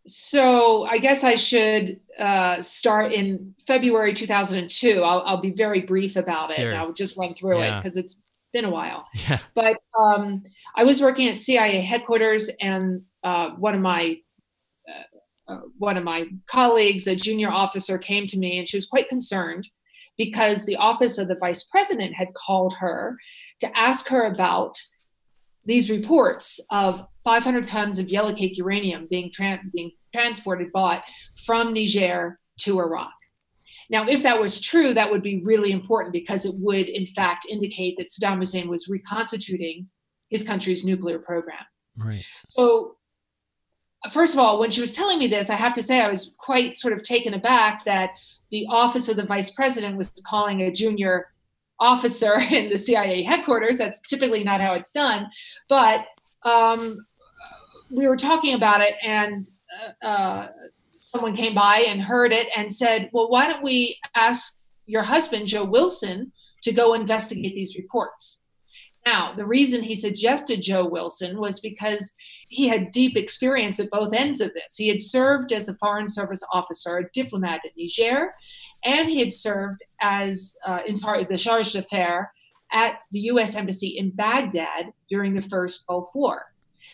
So 0.05 0.85
I 0.85 0.97
guess 0.97 1.23
I 1.23 1.35
should 1.35 1.99
uh, 2.17 2.61
start 2.61 3.11
in 3.11 3.53
February 3.65 4.13
2002. 4.13 5.01
I'll, 5.01 5.21
I'll 5.25 5.41
be 5.41 5.51
very 5.51 5.81
brief 5.81 6.15
about 6.15 6.57
it. 6.57 6.73
I'll 6.73 6.93
just 6.93 7.17
run 7.17 7.33
through 7.33 7.59
yeah. 7.59 7.77
it 7.77 7.81
because 7.81 7.97
it's 7.97 8.21
been 8.53 8.65
a 8.65 8.69
while. 8.69 9.05
Yeah. 9.13 9.39
But 9.53 9.77
um, 9.99 10.43
I 10.75 10.83
was 10.83 11.01
working 11.01 11.27
at 11.27 11.39
CIA 11.39 11.81
headquarters, 11.81 12.49
and 12.61 13.01
uh, 13.23 13.51
one 13.51 13.75
of 13.75 13.81
my 13.81 14.17
uh, 14.87 15.53
uh, 15.53 15.61
one 15.77 15.97
of 15.97 16.03
my 16.03 16.25
colleagues, 16.47 17.07
a 17.07 17.15
junior 17.15 17.49
officer, 17.49 17.97
came 17.97 18.27
to 18.27 18.37
me, 18.37 18.57
and 18.57 18.67
she 18.67 18.77
was 18.77 18.85
quite 18.85 19.09
concerned 19.09 19.67
because 20.17 20.65
the 20.65 20.75
office 20.75 21.17
of 21.17 21.27
the 21.27 21.37
vice 21.39 21.63
president 21.63 22.15
had 22.15 22.33
called 22.33 22.73
her 22.79 23.17
to 23.59 23.77
ask 23.77 24.07
her 24.07 24.25
about 24.25 24.77
these 25.67 25.89
reports 25.89 26.59
of 26.71 27.05
500 27.23 27.67
tons 27.67 27.99
of 27.99 28.09
yellow 28.09 28.33
cake 28.33 28.57
uranium 28.57 29.05
being, 29.09 29.29
tra- 29.31 29.61
being 29.73 29.91
transported, 30.13 30.71
bought 30.71 31.03
from 31.45 31.73
Niger 31.73 32.39
to 32.61 32.79
Iraq. 32.79 33.11
Now, 33.89 34.07
if 34.07 34.23
that 34.23 34.39
was 34.39 34.59
true, 34.59 34.93
that 34.93 35.11
would 35.11 35.21
be 35.21 35.43
really 35.43 35.71
important 35.71 36.13
because 36.13 36.45
it 36.45 36.55
would, 36.55 36.89
in 36.89 37.05
fact, 37.05 37.45
indicate 37.49 37.97
that 37.97 38.07
Saddam 38.07 38.39
Hussein 38.39 38.69
was 38.69 38.87
reconstituting 38.87 39.87
his 40.29 40.43
country's 40.43 40.83
nuclear 40.83 41.19
program. 41.19 41.63
Right. 41.97 42.23
So, 42.49 42.97
first 44.11 44.33
of 44.33 44.39
all, 44.39 44.59
when 44.59 44.71
she 44.71 44.81
was 44.81 44.91
telling 44.91 45.19
me 45.19 45.27
this, 45.27 45.49
I 45.49 45.55
have 45.55 45.73
to 45.73 45.83
say 45.83 46.01
I 46.01 46.09
was 46.09 46.33
quite 46.37 46.77
sort 46.77 46.93
of 46.93 47.03
taken 47.03 47.33
aback 47.33 47.85
that 47.85 48.11
the 48.51 48.67
office 48.69 49.09
of 49.09 49.15
the 49.15 49.23
vice 49.23 49.51
president 49.51 49.97
was 49.97 50.11
calling 50.25 50.61
a 50.61 50.71
junior 50.71 51.27
officer 51.79 52.39
in 52.51 52.69
the 52.69 52.77
CIA 52.77 53.23
headquarters. 53.23 53.77
That's 53.77 54.01
typically 54.01 54.43
not 54.43 54.61
how 54.61 54.73
it's 54.73 54.91
done. 54.91 55.27
But 55.69 56.05
um, 56.43 57.05
we 57.89 58.07
were 58.07 58.17
talking 58.17 58.53
about 58.53 58.81
it, 58.81 58.93
and 59.03 59.49
uh, 60.03 60.05
uh, 60.05 60.47
someone 60.99 61.35
came 61.35 61.55
by 61.55 61.85
and 61.87 62.01
heard 62.01 62.31
it 62.31 62.47
and 62.55 62.73
said, 62.73 63.09
Well, 63.13 63.29
why 63.29 63.47
don't 63.47 63.63
we 63.63 63.97
ask 64.15 64.59
your 64.85 65.03
husband, 65.03 65.47
Joe 65.47 65.65
Wilson, 65.65 66.31
to 66.63 66.71
go 66.71 66.93
investigate 66.93 67.55
these 67.55 67.75
reports? 67.75 68.43
Now, 69.05 69.33
the 69.33 69.45
reason 69.45 69.81
he 69.81 69.95
suggested 69.95 70.61
Joe 70.61 70.85
Wilson 70.85 71.39
was 71.39 71.59
because 71.59 72.13
he 72.49 72.67
had 72.67 72.91
deep 72.91 73.15
experience 73.15 73.79
at 73.79 73.89
both 73.89 74.13
ends 74.13 74.41
of 74.41 74.53
this. 74.53 74.75
He 74.75 74.89
had 74.89 75.01
served 75.01 75.53
as 75.53 75.69
a 75.69 75.75
Foreign 75.75 76.09
Service 76.09 76.43
officer, 76.51 76.97
a 76.97 77.09
diplomat 77.13 77.61
in 77.63 77.71
Niger, 77.77 78.33
and 78.83 79.09
he 79.09 79.19
had 79.19 79.31
served 79.31 79.83
as 80.01 80.55
uh, 80.65 80.79
in 80.85 80.99
part 80.99 81.29
the 81.29 81.37
charge 81.37 81.71
d'affaires 81.71 82.27
at 82.71 82.99
the 83.11 83.19
U.S. 83.19 83.55
Embassy 83.55 83.97
in 83.97 84.09
Baghdad 84.11 84.91
during 85.09 85.33
the 85.33 85.41
first 85.41 85.87
Gulf 85.87 86.09
War. 86.13 86.43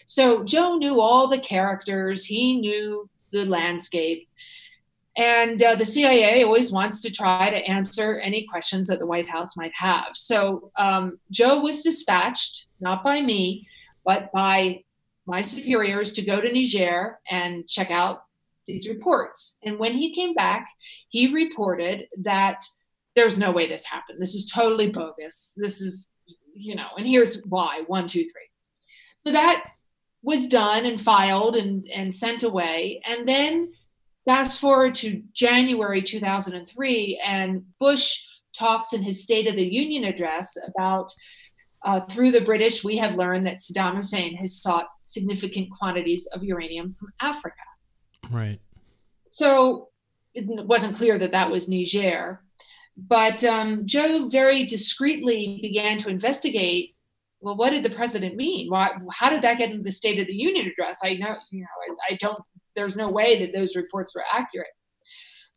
So 0.06 0.44
Joe 0.44 0.78
knew 0.78 1.02
all 1.02 1.28
the 1.28 1.40
characters, 1.40 2.26
he 2.26 2.60
knew 2.60 3.10
the 3.32 3.46
landscape. 3.46 4.28
And 5.16 5.62
uh, 5.62 5.76
the 5.76 5.86
CIA 5.86 6.44
always 6.44 6.72
wants 6.72 7.02
to 7.02 7.12
try 7.12 7.50
to 7.50 7.68
answer 7.70 8.20
any 8.20 8.48
questions 8.48 8.88
that 8.88 9.00
the 9.00 9.06
White 9.06 9.28
House 9.28 9.56
might 9.56 9.74
have. 9.76 10.10
So 10.14 10.72
um, 10.76 11.20
Joe 11.30 11.60
was 11.60 11.84
dispatched, 11.84 12.68
not 12.80 13.04
by 13.04 13.22
me, 13.22 13.68
but 14.04 14.32
by 14.32 14.84
my 15.26 15.42
superiors 15.42 16.14
to 16.14 16.24
go 16.24 16.42
to 16.42 16.52
Niger 16.52 17.20
and 17.30 17.68
check 17.68 17.92
out 17.92 18.24
these 18.68 18.88
reports. 18.88 19.58
And 19.64 19.78
when 19.78 19.94
he 19.94 20.14
came 20.14 20.34
back, 20.34 20.68
he 21.10 21.34
reported 21.34 22.08
that 22.22 22.64
there's 23.16 23.38
no 23.38 23.52
way 23.52 23.68
this 23.68 23.86
happened. 23.86 24.22
This 24.22 24.36
is 24.36 24.50
totally 24.50 24.90
bogus. 24.90 25.54
This 25.58 25.82
is, 25.82 26.12
you 26.56 26.76
know, 26.76 26.88
and 26.98 27.06
here's 27.06 27.46
why 27.46 27.84
one, 27.86 28.08
two, 28.08 28.24
three. 28.24 28.50
So 29.26 29.34
that 29.34 29.64
was 30.24 30.48
done 30.48 30.86
and 30.86 31.00
filed 31.00 31.56
and, 31.56 31.88
and 31.90 32.14
sent 32.14 32.44
away. 32.44 33.02
And 33.06 33.28
then 33.28 33.72
fast 34.26 34.60
forward 34.60 34.96
to 34.96 35.22
January 35.34 36.02
2003, 36.02 37.22
and 37.26 37.64
Bush 37.80 38.22
talks 38.58 38.94
in 38.94 39.02
his 39.02 39.24
State 39.24 39.48
of 39.48 39.56
the 39.56 39.66
Union 39.66 40.04
address 40.04 40.58
about 40.68 41.12
uh, 41.84 42.02
through 42.02 42.32
the 42.32 42.42
British, 42.42 42.84
we 42.84 42.98
have 42.98 43.16
learned 43.16 43.46
that 43.46 43.58
Saddam 43.58 43.96
Hussein 43.96 44.36
has 44.38 44.62
sought 44.62 44.88
significant 45.06 45.70
quantities 45.78 46.28
of 46.34 46.44
uranium 46.44 46.92
from 46.92 47.10
Africa. 47.20 47.56
Right. 48.32 48.60
So 49.30 49.90
it 50.34 50.46
wasn't 50.48 50.96
clear 50.96 51.18
that 51.20 51.32
that 51.32 51.52
was 51.52 51.68
Niger. 51.68 52.42
But 52.96 53.44
um, 53.44 53.86
Joe 53.86 54.30
very 54.30 54.66
discreetly 54.66 55.60
began 55.62 55.98
to 56.00 56.10
investigate 56.10 56.96
well, 57.44 57.58
what 57.58 57.72
did 57.72 57.84
the 57.84 57.90
president 57.90 58.38
mean? 58.38 58.70
Why, 58.70 58.92
how 59.12 59.30
did 59.30 59.42
that 59.42 59.58
get 59.58 59.70
into 59.70 59.84
the 59.84 59.92
State 59.92 60.18
of 60.18 60.28
the 60.28 60.34
Union 60.34 60.66
address? 60.66 61.02
I 61.04 61.16
know, 61.16 61.36
you 61.52 61.60
know, 61.60 61.96
I, 62.10 62.14
I 62.14 62.18
don't, 62.22 62.40
there's 62.76 62.96
no 62.96 63.10
way 63.10 63.40
that 63.40 63.54
those 63.54 63.76
reports 63.76 64.16
were 64.16 64.24
accurate. 64.32 64.68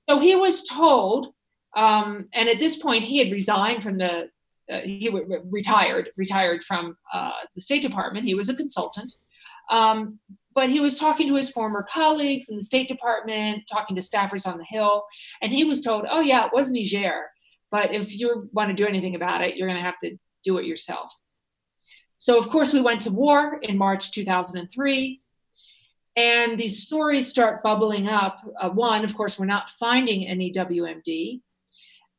So 0.09 0.19
he 0.19 0.37
was 0.37 0.65
told, 0.65 1.29
um, 1.75 2.29
and 2.33 2.49
at 2.49 2.59
this 2.59 2.77
point 2.77 3.05
he 3.05 3.19
had 3.19 3.33
resigned 3.33 3.83
from 3.83 3.99
the, 3.99 4.29
uh, 4.71 4.81
he 4.81 5.07
w- 5.07 5.27
retired, 5.51 6.11
retired 6.17 6.63
from 6.65 6.97
uh, 7.13 7.33
the 7.55 7.61
State 7.61 7.83
Department. 7.83 8.27
He 8.27 8.35
was 8.35 8.49
a 8.49 8.55
consultant. 8.55 9.13
Um, 9.71 10.19
but 10.55 10.71
he 10.71 10.81
was 10.81 10.99
talking 10.99 11.29
to 11.29 11.35
his 11.35 11.51
former 11.51 11.87
colleagues 11.89 12.49
in 12.49 12.57
the 12.57 12.63
State 12.63 12.89
Department, 12.89 13.65
talking 13.71 13.95
to 13.95 14.03
staffers 14.03 14.51
on 14.51 14.57
the 14.57 14.65
Hill, 14.65 15.05
and 15.43 15.53
he 15.53 15.65
was 15.65 15.83
told, 15.83 16.07
oh, 16.11 16.21
yeah, 16.21 16.47
it 16.47 16.53
was 16.53 16.73
Niger. 16.73 17.27
But 17.71 17.93
if 17.93 18.17
you 18.17 18.49
want 18.53 18.71
to 18.71 18.75
do 18.75 18.87
anything 18.89 19.15
about 19.15 19.43
it, 19.43 19.57
you're 19.57 19.69
going 19.69 19.79
to 19.79 19.85
have 19.85 19.99
to 19.99 20.17
do 20.45 20.57
it 20.57 20.65
yourself. 20.65 21.13
So, 22.19 22.39
of 22.39 22.49
course, 22.49 22.73
we 22.73 22.81
went 22.81 23.03
to 23.03 23.11
war 23.11 23.59
in 23.63 23.77
March 23.77 24.13
2003. 24.13 25.21
And 26.17 26.59
these 26.59 26.87
stories 26.87 27.29
start 27.29 27.63
bubbling 27.63 28.09
up. 28.09 28.39
Uh, 28.61 28.71
one, 28.71 29.05
of 29.05 29.15
course, 29.15 29.39
we're 29.39 29.47
not 29.47 29.69
finding 29.69 30.27
any 30.27 30.51
WMD. 30.51 31.43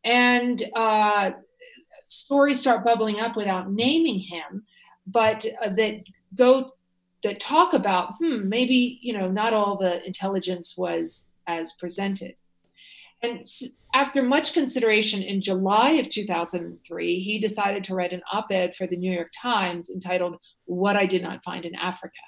And 0.04 0.64
uh, 0.76 1.32
stories 2.08 2.60
start 2.60 2.86
bubbling 2.86 3.20
up 3.20 3.36
without 3.36 3.72
naming 3.72 4.20
him, 4.20 4.66
but 5.06 5.46
uh, 5.64 5.70
that 5.70 6.04
go 6.36 6.74
that 7.24 7.40
talk 7.40 7.74
about, 7.74 8.14
hmm, 8.20 8.48
maybe 8.48 9.00
you 9.02 9.18
know, 9.18 9.28
not 9.30 9.54
all 9.54 9.78
the 9.78 10.06
intelligence 10.06 10.76
was 10.78 11.34
as 11.48 11.74
presented. 11.74 12.36
And 13.24 13.44
after 13.96 14.22
much 14.22 14.54
consideration 14.54 15.24
in 15.24 15.42
July 15.42 15.92
of 15.94 16.08
2003, 16.08 17.20
he 17.20 17.40
decided 17.40 17.84
to 17.86 17.96
write 17.96 18.14
an 18.14 18.22
op 18.32 18.52
ed 18.52 18.76
for 18.76 18.86
the 18.86 18.96
New 18.96 19.12
York 19.12 19.32
Times 19.36 19.90
entitled 19.90 20.38
What 20.66 20.96
I 20.96 21.08
Did 21.08 21.24
Not 21.24 21.44
Find 21.44 21.66
in 21.66 21.74
Africa. 21.74 22.20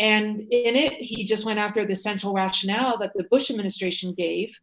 And 0.00 0.40
in 0.40 0.76
it, 0.76 0.94
he 0.94 1.24
just 1.24 1.44
went 1.44 1.58
after 1.58 1.84
the 1.84 1.94
central 1.94 2.32
rationale 2.32 2.96
that 2.98 3.12
the 3.14 3.24
Bush 3.24 3.50
administration 3.50 4.14
gave 4.14 4.58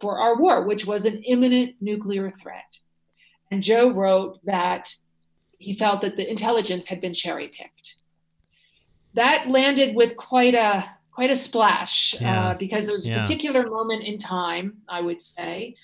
for 0.00 0.18
our 0.18 0.34
war, 0.36 0.66
which 0.66 0.86
was 0.86 1.04
an 1.04 1.18
imminent 1.24 1.74
nuclear 1.82 2.30
threat. 2.30 2.78
And 3.50 3.62
Joe 3.62 3.90
wrote 3.90 4.42
that 4.46 4.94
he 5.58 5.74
felt 5.74 6.00
that 6.00 6.16
the 6.16 6.28
intelligence 6.28 6.86
had 6.86 7.02
been 7.02 7.12
cherry 7.12 7.48
picked. 7.48 7.96
That 9.12 9.50
landed 9.50 9.94
with 9.94 10.16
quite 10.16 10.54
a 10.54 10.84
quite 11.10 11.30
a 11.30 11.36
splash 11.36 12.14
uh, 12.14 12.18
yeah. 12.20 12.48
uh, 12.48 12.54
because 12.54 12.88
it 12.88 12.92
was 12.92 13.06
a 13.06 13.10
yeah. 13.10 13.20
particular 13.20 13.66
moment 13.66 14.04
in 14.04 14.18
time, 14.18 14.78
I 14.88 15.02
would 15.02 15.20
say. 15.20 15.74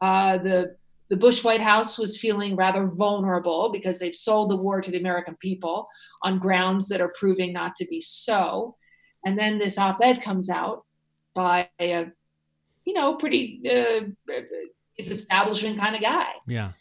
Uh, 0.00 0.38
the 0.38 0.76
the 1.10 1.16
Bush 1.16 1.42
White 1.42 1.60
House 1.60 1.98
was 1.98 2.16
feeling 2.16 2.54
rather 2.54 2.86
vulnerable 2.86 3.70
because 3.72 3.98
they've 3.98 4.14
sold 4.14 4.48
the 4.48 4.56
war 4.56 4.80
to 4.80 4.90
the 4.90 4.98
American 4.98 5.36
people 5.40 5.88
on 6.22 6.38
grounds 6.38 6.88
that 6.88 7.00
are 7.00 7.12
proving 7.18 7.52
not 7.52 7.74
to 7.76 7.86
be 7.86 8.00
so. 8.00 8.76
And 9.24 9.36
then 9.36 9.58
this 9.58 9.76
op-ed 9.76 10.22
comes 10.22 10.48
out 10.48 10.84
by 11.34 11.68
a, 11.80 12.06
you 12.84 12.94
know, 12.94 13.16
pretty 13.16 13.60
uh, 13.68 14.32
it's 14.96 15.10
establishment 15.10 15.78
kind 15.80 15.96
of 15.96 16.00
guy. 16.00 16.28
Yeah. 16.46 16.72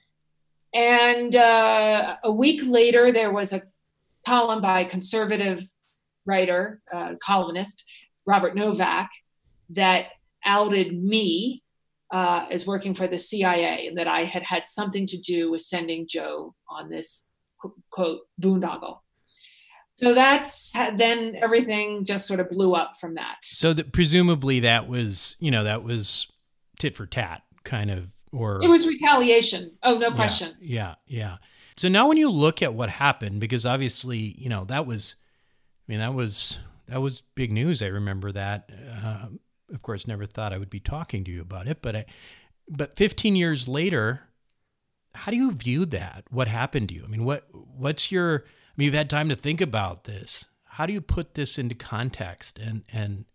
And 0.73 1.35
uh, 1.35 2.17
a 2.23 2.31
week 2.31 2.61
later, 2.63 3.11
there 3.11 3.31
was 3.31 3.51
a 3.51 3.63
column 4.27 4.61
by 4.61 4.83
conservative 4.83 5.67
writer, 6.25 6.81
uh, 6.93 7.15
columnist 7.23 7.83
Robert 8.27 8.55
Novak, 8.55 9.09
that 9.69 10.07
outed 10.45 11.01
me 11.01 11.63
uh, 12.11 12.45
as 12.49 12.65
working 12.65 12.93
for 12.93 13.07
the 13.07 13.17
CIA 13.17 13.87
and 13.87 13.97
that 13.97 14.07
I 14.07 14.23
had 14.23 14.43
had 14.43 14.65
something 14.65 15.05
to 15.07 15.17
do 15.17 15.51
with 15.51 15.61
sending 15.61 16.07
Joe 16.07 16.55
on 16.69 16.89
this 16.89 17.27
quote 17.91 18.21
boondoggle. 18.41 18.99
So 19.97 20.13
that's 20.13 20.71
then 20.95 21.35
everything 21.41 22.05
just 22.05 22.25
sort 22.25 22.39
of 22.39 22.49
blew 22.49 22.73
up 22.73 22.93
from 22.99 23.15
that. 23.15 23.37
So 23.43 23.73
that 23.73 23.91
presumably 23.91 24.61
that 24.61 24.87
was 24.87 25.35
you 25.39 25.51
know 25.51 25.65
that 25.65 25.83
was 25.83 26.27
tit 26.79 26.95
for 26.95 27.05
tat 27.05 27.41
kind 27.65 27.91
of 27.91 28.07
or 28.31 28.59
it 28.63 28.69
was 28.69 28.87
retaliation. 28.87 29.73
Oh 29.83 29.97
no 29.97 30.11
question. 30.11 30.55
Yeah, 30.61 30.95
yeah. 31.05 31.37
So 31.75 31.89
now 31.89 32.07
when 32.07 32.17
you 32.17 32.29
look 32.29 32.61
at 32.61 32.73
what 32.73 32.89
happened, 32.89 33.41
because 33.41 33.65
obviously 33.65 34.35
you 34.37 34.47
know 34.47 34.63
that 34.65 34.85
was, 34.85 35.15
I 35.87 35.91
mean 35.91 35.99
that 35.99 36.13
was 36.13 36.59
that 36.87 37.01
was 37.01 37.21
big 37.35 37.51
news. 37.51 37.81
I 37.81 37.87
remember 37.87 38.31
that. 38.31 38.69
Uh, 39.03 39.27
of 39.71 39.81
course, 39.81 40.07
never 40.07 40.25
thought 40.25 40.53
I 40.53 40.57
would 40.57 40.69
be 40.69 40.79
talking 40.79 41.23
to 41.23 41.31
you 41.31 41.41
about 41.41 41.67
it, 41.67 41.81
but 41.81 41.95
I, 41.95 42.05
but 42.69 42.95
15 42.95 43.35
years 43.35 43.67
later, 43.67 44.29
how 45.15 45.31
do 45.31 45.37
you 45.37 45.51
view 45.51 45.85
that? 45.87 46.23
What 46.29 46.47
happened 46.47 46.89
to 46.89 46.95
you? 46.95 47.03
I 47.03 47.07
mean, 47.07 47.25
what 47.25 47.47
what's 47.51 48.11
your? 48.11 48.43
I 48.45 48.71
mean, 48.77 48.85
you've 48.85 48.93
had 48.93 49.09
time 49.09 49.29
to 49.29 49.35
think 49.35 49.59
about 49.61 50.03
this. 50.03 50.47
How 50.63 50.85
do 50.85 50.93
you 50.93 51.01
put 51.01 51.33
this 51.33 51.57
into 51.57 51.75
context 51.75 52.59
and 52.59 52.83
and 52.91 53.25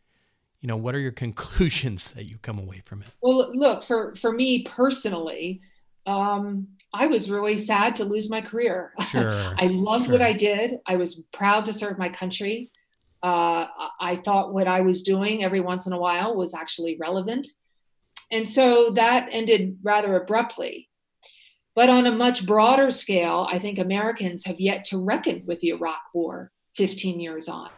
you 0.60 0.68
know 0.68 0.76
what 0.76 0.94
are 0.94 1.00
your 1.00 1.12
conclusions 1.24 2.10
that 2.12 2.28
you 2.28 2.38
come 2.38 2.58
away 2.58 2.80
from 2.84 3.02
it? 3.02 3.08
Well, 3.20 3.50
look 3.54 3.82
for 3.82 4.14
for 4.14 4.32
me 4.32 4.62
personally, 4.62 5.60
um, 6.06 6.68
I 6.92 7.06
was 7.06 7.30
really 7.30 7.56
sad 7.56 7.96
to 7.96 8.04
lose 8.04 8.30
my 8.30 8.40
career. 8.40 8.92
Sure. 9.10 9.32
I 9.58 9.66
loved 9.66 10.06
sure. 10.06 10.12
what 10.12 10.22
I 10.22 10.32
did. 10.32 10.80
I 10.86 10.96
was 10.96 11.22
proud 11.32 11.66
to 11.66 11.72
serve 11.72 11.98
my 11.98 12.08
country. 12.08 12.70
Uh, 13.24 13.66
I 13.98 14.16
thought 14.16 14.52
what 14.52 14.68
I 14.68 14.82
was 14.82 15.02
doing 15.02 15.42
every 15.42 15.60
once 15.60 15.86
in 15.86 15.94
a 15.94 15.98
while 15.98 16.36
was 16.36 16.52
actually 16.52 16.98
relevant. 17.00 17.48
And 18.30 18.46
so 18.46 18.90
that 18.96 19.28
ended 19.30 19.78
rather 19.82 20.14
abruptly. 20.14 20.90
But 21.74 21.88
on 21.88 22.04
a 22.04 22.12
much 22.14 22.44
broader 22.44 22.90
scale, 22.90 23.48
I 23.50 23.58
think 23.58 23.78
Americans 23.78 24.44
have 24.44 24.60
yet 24.60 24.84
to 24.86 24.98
reckon 24.98 25.44
with 25.46 25.60
the 25.60 25.70
Iraq 25.70 26.02
War 26.12 26.52
15 26.76 27.18
years 27.18 27.48
on. 27.48 27.70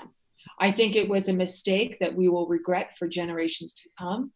I 0.59 0.73
think 0.73 0.97
it 0.97 1.09
was 1.09 1.29
a 1.29 1.33
mistake 1.33 2.01
that 2.01 2.17
we 2.17 2.29
will 2.29 2.49
regret 2.49 2.97
for 2.99 3.07
generations 3.07 3.73
to 3.77 3.89
come. 3.97 4.33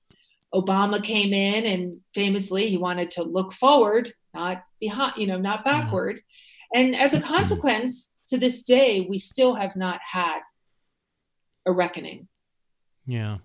Obama 0.55 1.03
came 1.03 1.33
in 1.33 1.65
and 1.65 1.99
famously 2.15 2.69
he 2.69 2.77
wanted 2.77 3.11
to 3.13 3.25
look 3.25 3.53
forward, 3.53 4.13
not 4.33 4.63
behind, 4.79 5.15
you 5.17 5.27
know, 5.27 5.39
not 5.39 5.65
backward. 5.65 6.21
And 6.73 6.95
as 6.95 7.15
a 7.15 7.21
consequence, 7.21 8.15
to 8.29 8.39
this 8.39 8.63
day, 8.63 9.07
we 9.11 9.19
still 9.19 9.57
have 9.57 9.75
not 9.75 10.01
had 10.09 10.41
a 11.67 11.73
reckoning. 11.73 12.29
Yeah. 13.07 13.39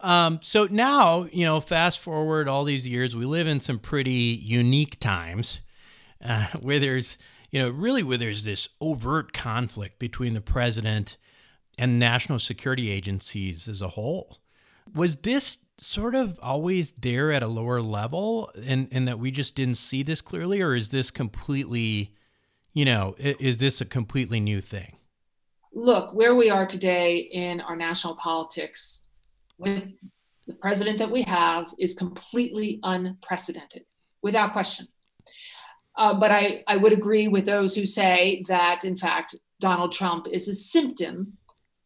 Um, 0.00 0.38
so 0.42 0.68
now, 0.70 1.28
you 1.32 1.44
know, 1.44 1.60
fast 1.60 2.00
forward 2.00 2.48
all 2.48 2.64
these 2.64 2.86
years, 2.86 3.16
we 3.16 3.24
live 3.24 3.48
in 3.48 3.60
some 3.60 3.78
pretty 3.78 4.10
unique 4.10 4.98
times 5.00 5.60
uh, 6.24 6.46
where 6.60 6.78
there's, 6.78 7.18
you 7.50 7.58
know, 7.58 7.68
really 7.68 8.02
where 8.02 8.18
there's 8.18 8.44
this 8.44 8.68
overt 8.80 9.32
conflict 9.32 9.98
between 9.98 10.34
the 10.34 10.40
president 10.40 11.16
and 11.78 11.98
national 11.98 12.38
security 12.38 12.90
agencies 12.90 13.68
as 13.68 13.82
a 13.82 13.88
whole. 13.88 14.40
Was 14.94 15.16
this 15.18 15.58
sort 15.78 16.14
of 16.14 16.38
always 16.42 16.92
there 16.92 17.32
at 17.32 17.42
a 17.42 17.46
lower 17.46 17.80
level 17.80 18.50
and, 18.66 18.88
and 18.90 19.06
that 19.06 19.18
we 19.18 19.30
just 19.30 19.54
didn't 19.54 19.76
see 19.76 20.02
this 20.02 20.20
clearly, 20.20 20.60
or 20.60 20.74
is 20.74 20.90
this 20.90 21.10
completely, 21.10 22.14
you 22.72 22.84
know, 22.84 23.14
is 23.18 23.58
this 23.58 23.80
a 23.80 23.84
completely 23.84 24.40
new 24.40 24.60
thing? 24.60 24.97
Look, 25.72 26.12
where 26.14 26.34
we 26.34 26.50
are 26.50 26.66
today 26.66 27.18
in 27.18 27.60
our 27.60 27.76
national 27.76 28.16
politics 28.16 29.04
with 29.58 29.92
the 30.46 30.54
president 30.54 30.98
that 30.98 31.10
we 31.10 31.22
have 31.22 31.72
is 31.78 31.94
completely 31.94 32.80
unprecedented, 32.82 33.84
without 34.22 34.52
question. 34.52 34.88
Uh, 35.96 36.14
but 36.14 36.30
I, 36.30 36.62
I 36.66 36.76
would 36.76 36.92
agree 36.92 37.28
with 37.28 37.44
those 37.44 37.74
who 37.74 37.84
say 37.84 38.44
that, 38.48 38.84
in 38.84 38.96
fact, 38.96 39.34
Donald 39.60 39.92
Trump 39.92 40.26
is 40.28 40.48
a 40.48 40.54
symptom, 40.54 41.36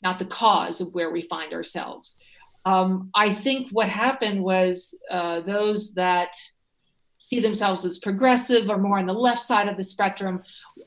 not 0.02 0.18
the 0.18 0.26
cause 0.26 0.80
of 0.80 0.94
where 0.94 1.10
we 1.10 1.22
find 1.22 1.52
ourselves. 1.52 2.18
Um, 2.64 3.10
I 3.14 3.32
think 3.32 3.70
what 3.70 3.88
happened 3.88 4.44
was 4.44 4.96
uh, 5.10 5.40
those 5.40 5.94
that 5.94 6.34
see 7.22 7.38
themselves 7.38 7.84
as 7.84 7.98
progressive 7.98 8.68
or 8.68 8.78
more 8.78 8.98
on 8.98 9.06
the 9.06 9.12
left 9.12 9.40
side 9.40 9.68
of 9.68 9.76
the 9.76 9.84
spectrum 9.84 10.42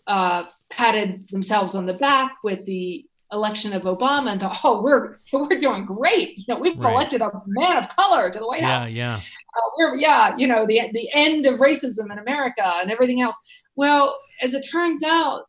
uh, 0.05 0.43
patted 0.69 1.25
themselves 1.29 1.75
on 1.75 1.85
the 1.85 1.93
back 1.93 2.35
with 2.43 2.65
the 2.65 3.05
election 3.31 3.71
of 3.71 3.83
Obama 3.83 4.33
and 4.33 4.41
thought, 4.41 4.59
oh, 4.65 4.81
we're 4.81 5.17
we're 5.31 5.59
doing 5.59 5.85
great. 5.85 6.37
You 6.37 6.43
know, 6.49 6.59
we've 6.59 6.77
right. 6.77 6.91
elected 6.91 7.21
a 7.21 7.31
man 7.47 7.77
of 7.77 7.87
color 7.95 8.29
to 8.29 8.37
the 8.37 8.45
White 8.45 8.61
yeah, 8.61 8.79
House. 8.79 8.89
Yeah, 8.89 9.15
uh, 9.15 9.69
we're 9.77 9.95
yeah, 9.95 10.35
you 10.35 10.45
know, 10.45 10.67
the 10.67 10.81
the 10.91 11.09
end 11.13 11.45
of 11.45 11.61
racism 11.61 12.11
in 12.11 12.19
America 12.19 12.69
and 12.81 12.91
everything 12.91 13.21
else. 13.21 13.39
Well, 13.77 14.19
as 14.41 14.53
it 14.53 14.67
turns 14.69 15.03
out, 15.03 15.45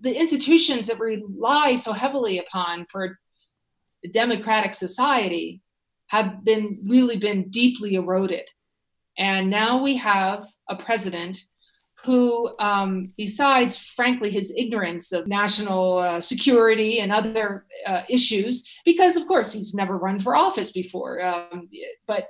the 0.00 0.12
institutions 0.12 0.88
that 0.88 1.00
rely 1.00 1.76
so 1.76 1.94
heavily 1.94 2.38
upon 2.38 2.84
for 2.90 3.18
a 4.04 4.08
democratic 4.08 4.74
society 4.74 5.62
have 6.08 6.44
been 6.44 6.80
really 6.84 7.16
been 7.16 7.48
deeply 7.48 7.94
eroded. 7.94 8.46
And 9.18 9.50
now 9.50 9.82
we 9.82 9.96
have 9.96 10.44
a 10.68 10.76
president 10.76 11.42
who, 12.04 12.56
um, 12.58 13.12
besides, 13.16 13.76
frankly, 13.76 14.30
his 14.30 14.54
ignorance 14.56 15.12
of 15.12 15.26
national 15.26 15.98
uh, 15.98 16.20
security 16.20 17.00
and 17.00 17.12
other 17.12 17.66
uh, 17.86 18.02
issues, 18.08 18.66
because 18.84 19.16
of 19.16 19.26
course 19.26 19.52
he's 19.52 19.74
never 19.74 19.98
run 19.98 20.18
for 20.18 20.34
office 20.34 20.72
before, 20.72 21.22
um, 21.22 21.68
but 22.06 22.28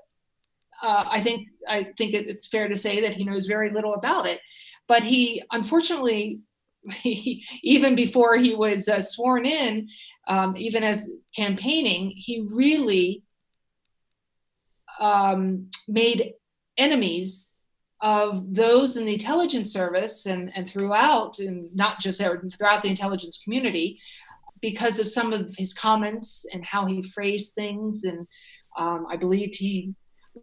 uh, 0.83 1.05
I 1.11 1.21
think 1.21 1.49
I 1.69 1.89
think 1.99 2.15
it's 2.15 2.47
fair 2.47 2.69
to 2.69 2.77
say 2.77 3.03
that 3.03 3.15
he 3.15 3.25
knows 3.25 3.47
very 3.47 3.71
little 3.71 3.95
about 3.95 4.27
it. 4.27 4.41
But 4.89 5.05
he, 5.05 5.43
unfortunately, 5.53 6.41
he, 6.91 7.45
even 7.63 7.95
before 7.95 8.37
he 8.37 8.55
was 8.55 8.89
uh, 8.89 9.01
sworn 9.01 9.47
in, 9.47 9.89
um, 10.27 10.57
even 10.57 10.83
as 10.83 11.11
campaigning, 11.37 12.11
he 12.11 12.47
really 12.51 13.23
um, 15.01 15.71
made 15.87 16.35
enemies 16.81 17.55
of 18.03 18.55
those 18.55 18.97
in 18.97 19.05
the 19.05 19.13
intelligence 19.13 19.73
service 19.73 20.27
and, 20.27 20.51
and 20.57 20.67
throughout, 20.67 21.39
and 21.39 21.75
not 21.75 22.01
just 22.01 22.19
there, 22.19 22.43
throughout 22.57 22.83
the 22.83 22.89
intelligence 22.89 23.41
community, 23.45 24.01
because 24.61 24.99
of 24.99 25.09
some 25.09 25.33
of 25.33 25.55
his 25.57 25.75
comments 25.75 26.47
and 26.53 26.65
how 26.65 26.87
he 26.87 27.03
phrased 27.03 27.55
things. 27.55 28.05
And 28.05 28.27
um, 28.79 29.07
I 29.09 29.17
believed 29.17 29.57
he 29.57 29.95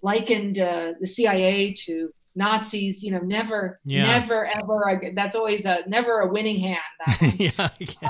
likened 0.02 0.60
uh, 0.60 0.94
the 1.00 1.08
CIA 1.08 1.74
to 1.86 2.14
Nazis. 2.36 3.04
You 3.04 3.12
know, 3.12 3.20
never, 3.20 3.80
yeah. 3.84 4.20
never, 4.20 4.46
ever. 4.46 5.02
That's 5.16 5.36
always 5.36 5.66
a 5.66 5.80
never 5.88 6.20
a 6.20 6.28
winning 6.28 6.60
hand. 6.60 7.34
yeah. 7.40 7.52
Um, 7.58 8.10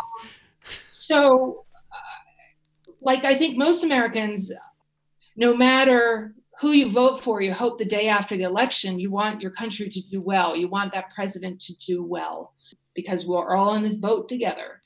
so, 0.90 1.66
uh, 1.92 2.92
like 3.02 3.24
I 3.24 3.36
think 3.36 3.58
most 3.58 3.84
Americans, 3.84 4.52
no 5.38 5.56
matter 5.56 6.34
who 6.60 6.72
you 6.72 6.90
vote 6.90 7.24
for, 7.24 7.42
you 7.42 7.54
hope 7.54 7.78
the 7.78 7.86
day 7.86 8.08
after 8.08 8.36
the 8.36 8.44
election, 8.44 9.00
you 9.00 9.12
want 9.12 9.42
your 9.42 9.52
country 9.52 9.90
to 9.90 10.02
do 10.02 10.22
well. 10.22 10.56
You 10.56 10.68
want 10.68 10.94
that 10.94 11.14
president 11.14 11.62
to 11.62 11.78
do 11.78 12.04
well 12.04 12.54
because 12.96 13.26
we're 13.26 13.56
all 13.56 13.76
in 13.76 13.84
this 13.84 13.96
boat 13.96 14.28
together. 14.28 14.82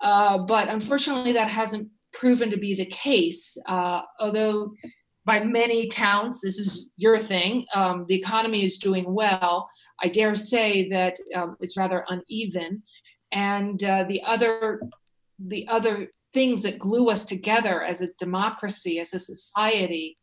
Uh, 0.00 0.38
but 0.38 0.68
unfortunately, 0.68 1.32
that 1.32 1.50
hasn't 1.50 1.88
proven 2.12 2.50
to 2.50 2.56
be 2.56 2.74
the 2.74 2.86
case. 2.86 3.58
Uh, 3.66 4.02
although, 4.20 4.72
by 5.24 5.42
many 5.42 5.88
counts, 5.88 6.40
this 6.40 6.58
is 6.58 6.88
your 6.96 7.18
thing, 7.18 7.66
um, 7.74 8.06
the 8.08 8.14
economy 8.14 8.64
is 8.64 8.78
doing 8.78 9.12
well. 9.12 9.68
I 10.00 10.08
dare 10.08 10.34
say 10.34 10.88
that 10.90 11.16
um, 11.34 11.56
it's 11.60 11.76
rather 11.76 12.04
uneven. 12.08 12.82
And 13.32 13.82
uh, 13.82 14.04
the 14.08 14.22
other, 14.24 14.80
the 15.38 15.66
other 15.68 16.08
things 16.32 16.62
that 16.62 16.78
glue 16.78 17.10
us 17.10 17.24
together 17.24 17.82
as 17.82 18.00
a 18.00 18.12
democracy, 18.18 19.00
as 19.00 19.12
a 19.12 19.18
society, 19.18 20.16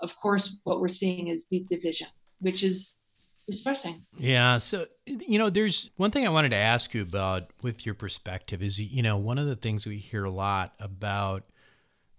of 0.00 0.16
course, 0.16 0.58
what 0.64 0.80
we're 0.80 0.88
seeing 0.88 1.28
is 1.28 1.44
deep 1.44 1.68
division, 1.68 2.08
which 2.40 2.62
is 2.62 3.00
distressing. 3.46 4.04
Yeah. 4.16 4.58
So, 4.58 4.86
you 5.06 5.38
know, 5.38 5.50
there's 5.50 5.90
one 5.96 6.10
thing 6.10 6.26
I 6.26 6.30
wanted 6.30 6.50
to 6.50 6.56
ask 6.56 6.94
you 6.94 7.02
about 7.02 7.50
with 7.62 7.84
your 7.84 7.94
perspective 7.94 8.62
is, 8.62 8.80
you 8.80 9.02
know, 9.02 9.18
one 9.18 9.38
of 9.38 9.46
the 9.46 9.56
things 9.56 9.86
we 9.86 9.98
hear 9.98 10.24
a 10.24 10.30
lot 10.30 10.74
about 10.78 11.44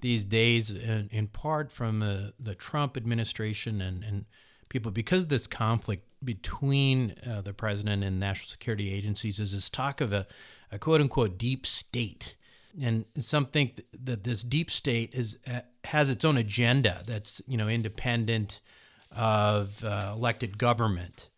these 0.02 0.26
days, 0.26 0.72
in, 0.72 1.10
in 1.12 1.28
part 1.28 1.72
from 1.72 2.02
uh, 2.02 2.32
the 2.40 2.56
Trump 2.56 2.98
administration 2.98 3.82
and, 3.82 4.04
and 4.04 4.26
people, 4.68 4.92
because 4.92 5.28
this 5.28 5.48
conflict 5.48 6.06
between 6.24 7.16
uh, 7.30 7.42
the 7.42 7.54
president 7.54 8.04
and 8.04 8.20
national 8.20 8.50
security 8.50 8.94
agencies 8.94 9.40
is 9.40 9.54
this 9.54 9.70
talk 9.70 10.02
of 10.02 10.12
a, 10.12 10.28
a 10.72 10.80
quote 10.80 11.02
unquote 11.02 11.38
deep 11.38 11.66
state 11.66 12.36
and 12.82 13.06
some 13.18 13.46
think 13.46 13.82
that 14.04 14.24
this 14.24 14.44
deep 14.44 14.70
state 14.70 15.14
is 15.14 15.38
uh, 15.48 15.62
has 15.86 16.10
its 16.10 16.24
own 16.24 16.38
agenda 16.38 17.02
that's 17.08 17.42
you 17.48 17.58
know 17.58 17.68
independent 17.68 18.62
of 19.16 19.84
uh, 19.84 20.12
elected 20.16 20.58
government. 20.58 21.30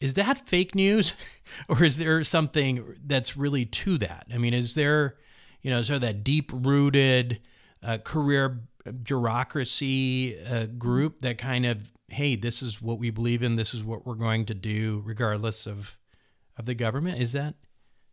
is 0.00 0.14
that 0.14 0.48
fake 0.48 0.74
news, 0.74 1.14
or 1.68 1.84
is 1.84 1.96
there 1.96 2.22
something 2.24 2.96
that's 3.04 3.36
really 3.36 3.64
to 3.64 3.98
that? 3.98 4.26
I 4.32 4.38
mean, 4.38 4.54
is 4.54 4.74
there, 4.74 5.16
you 5.62 5.70
know, 5.70 5.82
sort 5.82 5.96
of 5.96 6.00
that 6.02 6.24
deep 6.24 6.50
rooted 6.52 7.40
uh, 7.82 7.98
career 7.98 8.60
bureaucracy 9.02 10.38
uh, 10.44 10.66
group 10.66 11.20
that 11.20 11.38
kind 11.38 11.66
of, 11.66 11.92
hey, 12.08 12.36
this 12.36 12.62
is 12.62 12.82
what 12.82 12.98
we 12.98 13.10
believe 13.10 13.42
in, 13.42 13.56
this 13.56 13.74
is 13.74 13.84
what 13.84 14.04
we're 14.06 14.14
going 14.14 14.44
to 14.46 14.54
do, 14.54 15.02
regardless 15.04 15.66
of 15.66 15.98
of 16.58 16.66
the 16.66 16.74
government? 16.74 17.18
Is 17.18 17.32
that? 17.32 17.54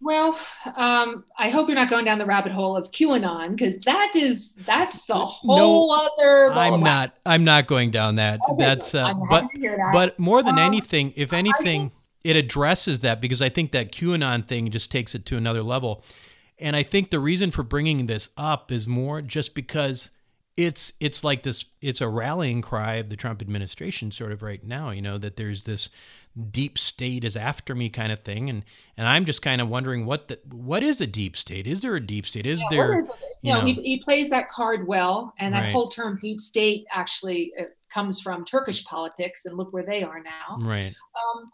Well, 0.02 0.40
um, 0.76 1.26
I 1.38 1.50
hope 1.50 1.68
you're 1.68 1.76
not 1.76 1.90
going 1.90 2.06
down 2.06 2.20
the 2.20 2.26
rabbit 2.26 2.54
hole 2.54 2.78
of 2.78 2.90
QAnon 2.92 3.52
because 3.52 3.78
that 3.80 4.14
is 4.16 4.56
that's 4.56 5.10
a 5.10 5.26
whole 5.26 5.90
no, 5.90 6.10
other. 6.18 6.52
I'm 6.54 6.80
not. 6.80 7.10
I'm 7.26 7.44
not 7.44 7.68
going 7.68 7.92
down 7.92 8.16
that. 8.16 8.40
Okay, 8.52 8.64
that's 8.64 8.96
uh, 8.96 9.14
but 9.30 9.44
that. 9.54 9.90
but 9.92 10.18
more 10.18 10.42
than 10.42 10.54
um, 10.54 10.60
anything, 10.60 11.12
if 11.18 11.34
anything, 11.34 11.90
think, 11.90 11.94
it 12.24 12.38
addresses 12.38 13.02
that 13.02 13.20
because 13.20 13.42
I 13.42 13.50
think 13.50 13.72
that 13.74 13.92
QAnon 13.92 14.46
thing 14.46 14.70
just 14.72 14.90
takes 14.90 15.16
it 15.16 15.26
to 15.26 15.38
another 15.38 15.64
level, 15.64 16.02
and 16.58 16.78
I 16.78 16.84
think 16.84 17.10
the 17.10 17.20
reason 17.20 17.52
for 17.52 17.64
bringing 17.64 18.06
this 18.06 18.30
up 18.38 18.72
is 18.72 18.88
more 18.88 19.22
just 19.22 19.54
because 19.54 20.12
it's 20.60 20.92
it's 21.00 21.24
like 21.24 21.44
this. 21.44 21.64
It's 21.82 22.02
a 22.02 22.10
rallying 22.10 22.62
cry 22.62 22.96
of 22.96 23.10
the 23.10 23.16
Trump 23.16 23.42
administration, 23.42 24.12
sort 24.12 24.34
of 24.34 24.42
right 24.44 24.62
now. 24.62 24.90
You 24.90 25.02
know 25.02 25.18
that 25.18 25.38
there's 25.38 25.64
this 25.64 25.90
deep 26.52 26.78
state 26.78 27.24
is 27.24 27.38
after 27.38 27.74
me 27.74 27.90
kind 27.90 28.12
of 28.12 28.20
thing 28.20 28.50
and 28.50 28.64
and 28.96 29.08
i'm 29.08 29.26
just 29.26 29.42
kind 29.42 29.60
of 29.60 29.68
wondering 29.68 30.06
what 30.06 30.28
the 30.28 30.40
what 30.52 30.84
is 30.84 31.02
a 31.02 31.08
deep 31.08 31.36
state 31.36 31.66
is 31.66 31.82
there 31.82 31.96
a 31.96 32.00
deep 32.00 32.26
state 32.26 32.46
is 32.46 32.62
yeah, 32.62 32.78
there 32.78 32.98
is 32.98 33.12
you, 33.42 33.52
know, 33.52 33.60
know, 33.60 33.66
He, 33.66 33.74
he 33.74 33.98
plays 33.98 34.30
that 34.30 34.48
card 34.48 34.88
well 34.88 35.34
and 35.40 35.54
that 35.54 35.64
right. 35.64 35.74
whole 35.74 35.90
term 35.90 36.18
deep 36.22 36.40
state 36.40 36.86
actually 36.92 37.52
uh, 37.60 37.64
comes 37.92 38.22
from 38.22 38.46
turkish 38.46 38.86
politics 38.86 39.48
and 39.48 39.58
look 39.58 39.74
where 39.74 39.84
they 39.84 40.04
are 40.04 40.22
now 40.22 40.60
right 40.62 40.94
um, 41.16 41.50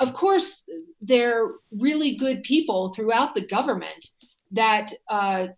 of 0.00 0.14
course 0.14 0.68
they're 1.02 1.50
really 1.70 2.16
good 2.16 2.42
people 2.42 2.94
throughout 2.94 3.34
the 3.34 3.42
government 3.42 4.12
that 4.50 4.92
uh, 5.08 5.48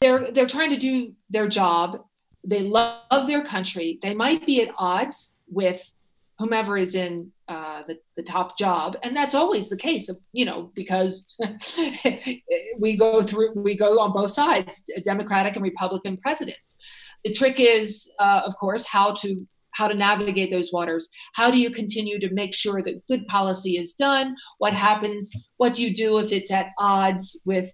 they're 0.00 0.30
they're 0.30 0.46
trying 0.46 0.70
to 0.70 0.76
do 0.76 1.14
their 1.30 1.48
job. 1.48 2.04
They 2.44 2.62
love 2.62 3.26
their 3.26 3.42
country. 3.42 3.98
They 4.02 4.14
might 4.14 4.46
be 4.46 4.62
at 4.62 4.74
odds 4.76 5.36
with 5.48 5.90
whomever 6.38 6.76
is 6.76 6.94
in 6.94 7.32
uh, 7.48 7.82
the, 7.86 7.98
the 8.16 8.22
top 8.22 8.58
job. 8.58 8.96
And 9.02 9.16
that's 9.16 9.34
always 9.34 9.68
the 9.68 9.76
case 9.76 10.08
of 10.08 10.18
you 10.32 10.44
know 10.44 10.72
because 10.74 11.26
we 12.78 12.96
go 12.96 13.22
through 13.22 13.52
we 13.54 13.76
go 13.76 13.98
on 14.00 14.12
both 14.12 14.30
sides 14.30 14.84
democratic 15.04 15.56
and 15.56 15.62
republican 15.62 16.16
presidents. 16.18 16.82
The 17.24 17.32
trick 17.32 17.58
is 17.58 18.12
uh, 18.18 18.42
of 18.44 18.54
course 18.56 18.86
how 18.86 19.12
to 19.14 19.46
how 19.74 19.88
to 19.88 19.94
navigate 19.94 20.50
those 20.50 20.72
waters. 20.72 21.08
How 21.34 21.50
do 21.50 21.58
you 21.58 21.70
continue 21.70 22.18
to 22.20 22.32
make 22.32 22.54
sure 22.54 22.82
that 22.82 23.06
good 23.08 23.26
policy 23.26 23.76
is 23.76 23.94
done? 23.94 24.36
What 24.58 24.72
happens? 24.72 25.32
What 25.56 25.74
do 25.74 25.82
you 25.82 25.94
do 25.94 26.18
if 26.18 26.32
it's 26.32 26.50
at 26.50 26.68
odds 26.78 27.40
with 27.44 27.72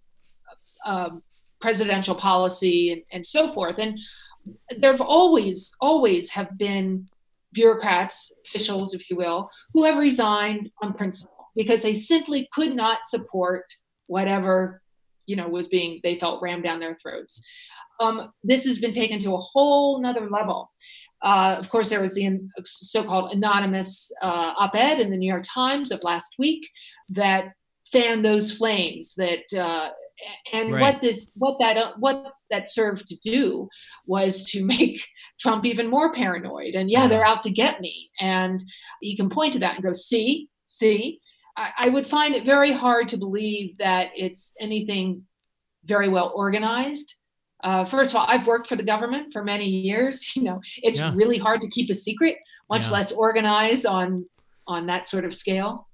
um, 0.86 1.22
presidential 1.60 2.14
policy 2.14 2.92
and, 2.92 3.02
and 3.12 3.26
so 3.26 3.46
forth 3.46 3.78
and 3.78 3.98
there 4.78 4.90
have 4.90 5.00
always 5.00 5.74
always 5.80 6.30
have 6.30 6.56
been 6.56 7.06
bureaucrats, 7.52 8.32
officials, 8.44 8.94
if 8.94 9.10
you 9.10 9.16
will, 9.16 9.50
who 9.74 9.84
have 9.84 9.98
resigned 9.98 10.70
on 10.82 10.94
principle 10.94 11.50
because 11.56 11.82
they 11.82 11.94
simply 11.94 12.48
could 12.52 12.74
not 12.74 13.04
support 13.04 13.64
whatever 14.06 14.82
you 15.26 15.36
know 15.36 15.48
was 15.48 15.68
being 15.68 16.00
they 16.02 16.14
felt 16.16 16.42
rammed 16.42 16.64
down 16.64 16.80
their 16.80 16.96
throats. 16.96 17.42
Um, 18.00 18.32
this 18.42 18.64
has 18.64 18.78
been 18.78 18.92
taken 18.92 19.20
to 19.22 19.34
a 19.34 19.38
whole 19.38 20.00
nother 20.00 20.28
level. 20.30 20.70
Uh, 21.22 21.56
of 21.58 21.68
course, 21.68 21.90
there 21.90 22.00
was 22.00 22.14
the 22.14 22.40
so-called 22.64 23.32
anonymous 23.32 24.10
uh, 24.22 24.54
op-ed 24.56 25.00
in 25.00 25.10
the 25.10 25.18
New 25.18 25.30
York 25.30 25.44
Times 25.46 25.92
of 25.92 26.02
last 26.02 26.36
week 26.38 26.66
that 27.10 27.52
fanned 27.92 28.24
those 28.24 28.52
flames. 28.52 29.14
That 29.16 29.44
uh, 29.52 29.90
and 30.52 30.72
right. 30.72 30.80
what 30.80 31.00
this 31.00 31.32
what 31.36 31.58
that 31.58 31.76
uh, 31.76 31.92
what 31.98 32.32
that 32.50 32.70
served 32.70 33.06
to 33.08 33.16
do 33.20 33.68
was 34.06 34.44
to 34.44 34.64
make 34.76 35.04
Trump 35.38 35.64
even 35.64 35.88
more 35.88 36.12
paranoid. 36.12 36.74
And 36.74 36.90
yeah, 36.90 37.06
they're 37.06 37.26
out 37.26 37.40
to 37.42 37.50
get 37.50 37.80
me. 37.80 38.10
And 38.20 38.62
he 39.00 39.16
can 39.16 39.30
point 39.30 39.54
to 39.54 39.58
that 39.60 39.74
and 39.74 39.84
go, 39.84 39.92
see, 39.92 40.48
see. 40.66 41.20
I, 41.56 41.70
I 41.78 41.88
would 41.88 42.06
find 42.06 42.34
it 42.34 42.44
very 42.44 42.72
hard 42.72 43.08
to 43.08 43.16
believe 43.16 43.76
that 43.78 44.10
it's 44.14 44.54
anything 44.60 45.24
very 45.84 46.08
well 46.08 46.32
organized. 46.34 47.14
Uh, 47.62 47.84
first 47.84 48.12
of 48.12 48.16
all, 48.16 48.26
I've 48.26 48.46
worked 48.46 48.66
for 48.66 48.76
the 48.76 48.82
government 48.82 49.32
for 49.32 49.44
many 49.44 49.66
years. 49.66 50.32
You 50.36 50.44
know, 50.44 50.60
it's 50.76 50.98
yeah. 50.98 51.12
really 51.14 51.38
hard 51.38 51.60
to 51.60 51.68
keep 51.68 51.90
a 51.90 51.94
secret, 51.94 52.36
much 52.70 52.86
yeah. 52.86 52.92
less 52.92 53.12
organize 53.12 53.84
on 53.84 54.26
on 54.66 54.86
that 54.86 55.08
sort 55.08 55.24
of 55.24 55.34
scale. 55.34 55.88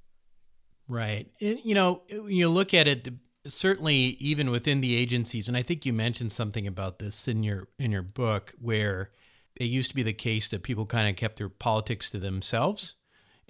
Right. 0.89 1.29
And, 1.41 1.59
you 1.65 1.75
know, 1.75 2.03
you 2.09 2.49
look 2.49 2.75
at 2.75 2.87
it, 2.87 3.09
certainly 3.47 3.95
even 3.95 4.51
within 4.51 4.81
the 4.81 4.97
agencies 4.97 5.49
and 5.49 5.57
i 5.57 5.63
think 5.63 5.85
you 5.87 5.93
mentioned 5.93 6.33
something 6.33 6.67
about 6.67 6.99
this 6.99 7.29
in 7.29 7.43
your 7.43 7.69
in 7.79 7.91
your 7.91 8.03
book 8.03 8.55
where 8.61 9.11
it 9.59 9.65
used 9.65 9.91
to 9.91 9.97
be 9.97 10.03
the 10.03 10.13
case 10.13 10.49
that 10.51 10.63
people 10.63 10.87
kind 10.87 11.09
of 11.09 11.17
kept 11.17 11.39
their 11.39 11.49
politics 11.49 12.11
to 12.11 12.19
themselves. 12.19 12.95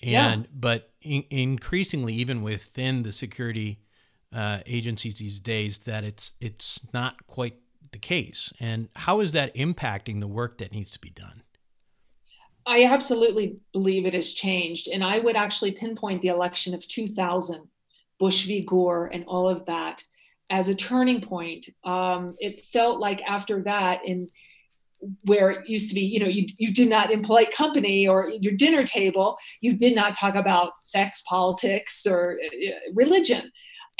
And 0.03 0.43
yeah. 0.43 0.49
but 0.53 0.93
in, 1.01 1.25
increasingly 1.31 2.15
even 2.15 2.43
within 2.43 3.03
the 3.03 3.13
security 3.13 3.81
uh, 4.33 4.61
agencies 4.67 5.19
these 5.19 5.41
days 5.41 5.79
that 5.79 6.05
it's 6.05 6.35
it's 6.41 6.81
not 6.93 7.27
quite 7.27 7.57
the 7.93 7.99
case. 7.99 8.53
And 8.61 8.89
how 8.95 9.21
is 9.21 9.33
that 9.33 9.55
impacting 9.55 10.21
the 10.21 10.29
work 10.29 10.59
that 10.59 10.73
needs 10.73 10.91
to 10.93 11.01
be 11.01 11.11
done? 11.11 11.43
I 12.67 12.85
absolutely 12.85 13.61
believe 13.73 14.07
it 14.07 14.15
has 14.15 14.33
changed. 14.33 14.89
And 14.89 15.03
i 15.03 15.19
would 15.19 15.37
actually 15.37 15.73
pinpoint 15.73 16.23
the 16.23 16.29
election 16.29 16.75
of 16.75 16.87
2000 16.87 17.69
Bush 18.18 18.46
v. 18.46 18.62
Gore 18.62 19.11
and 19.12 19.24
all 19.26 19.48
of 19.48 19.66
that 19.66 20.02
as 20.50 20.68
a 20.68 20.74
turning 20.74 21.20
point. 21.20 21.68
Um, 21.85 22.35
it 22.38 22.61
felt 22.61 23.00
like 23.00 23.22
after 23.22 23.62
that, 23.64 24.05
in 24.05 24.29
where 25.22 25.50
it 25.50 25.68
used 25.68 25.88
to 25.90 25.94
be, 25.94 26.00
you 26.00 26.20
know, 26.20 26.26
you, 26.26 26.46
you 26.59 26.72
did 26.72 26.88
not 26.88 27.11
in 27.11 27.22
polite 27.22 27.52
company 27.52 28.09
or 28.09 28.31
your 28.40 28.55
dinner 28.55 28.85
table, 28.85 29.37
you 29.61 29.76
did 29.76 29.94
not 29.94 30.18
talk 30.18 30.35
about 30.35 30.72
sex, 30.85 31.22
politics, 31.29 32.07
or 32.07 32.37
uh, 32.42 32.70
religion. 32.94 33.50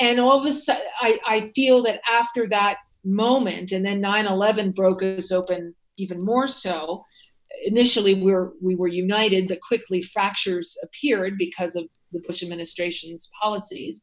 And 0.01 0.19
all 0.19 0.41
of 0.41 0.47
a 0.47 0.53
sudden, 0.53 0.83
I, 1.01 1.19
I 1.27 1.41
feel 1.55 1.83
that 1.85 2.01
after 2.11 2.49
that 2.49 2.79
moment, 3.05 3.73
and 3.73 3.85
then 3.85 4.01
9 4.01 4.27
11 4.27 4.73
broke 4.73 5.03
us 5.03 5.31
open 5.31 5.75
even 5.97 6.23
more 6.23 6.47
so, 6.47 7.05
initially 7.65 8.15
we 8.15 8.33
were 8.33 8.53
we 8.61 8.75
were 8.75 8.89
united, 8.89 9.49
but 9.49 9.61
quickly 9.61 10.03
fractures 10.03 10.77
appeared 10.83 11.37
because 11.39 11.77
of 11.77 11.85
the 12.13 12.21
Bush 12.21 12.43
administration's 12.43 13.31
policies. 13.41 14.03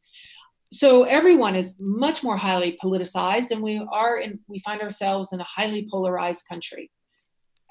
So 0.72 1.04
everyone 1.04 1.54
is 1.54 1.78
much 1.80 2.24
more 2.24 2.36
highly 2.36 2.76
politicized, 2.82 3.50
and 3.50 3.62
we 3.62 3.86
are 3.92 4.18
in, 4.18 4.40
we 4.48 4.58
find 4.58 4.80
ourselves 4.80 5.32
in 5.32 5.40
a 5.40 5.44
highly 5.44 5.86
polarized 5.90 6.46
country. 6.48 6.90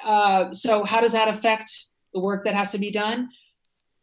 Uh, 0.04 0.52
so 0.52 0.84
how 0.84 1.02
does 1.02 1.12
that 1.14 1.28
affect 1.28 1.70
the 2.14 2.20
work 2.20 2.46
that 2.46 2.56
has 2.56 2.72
to 2.72 2.78
be 2.78 2.92
done? 2.92 3.30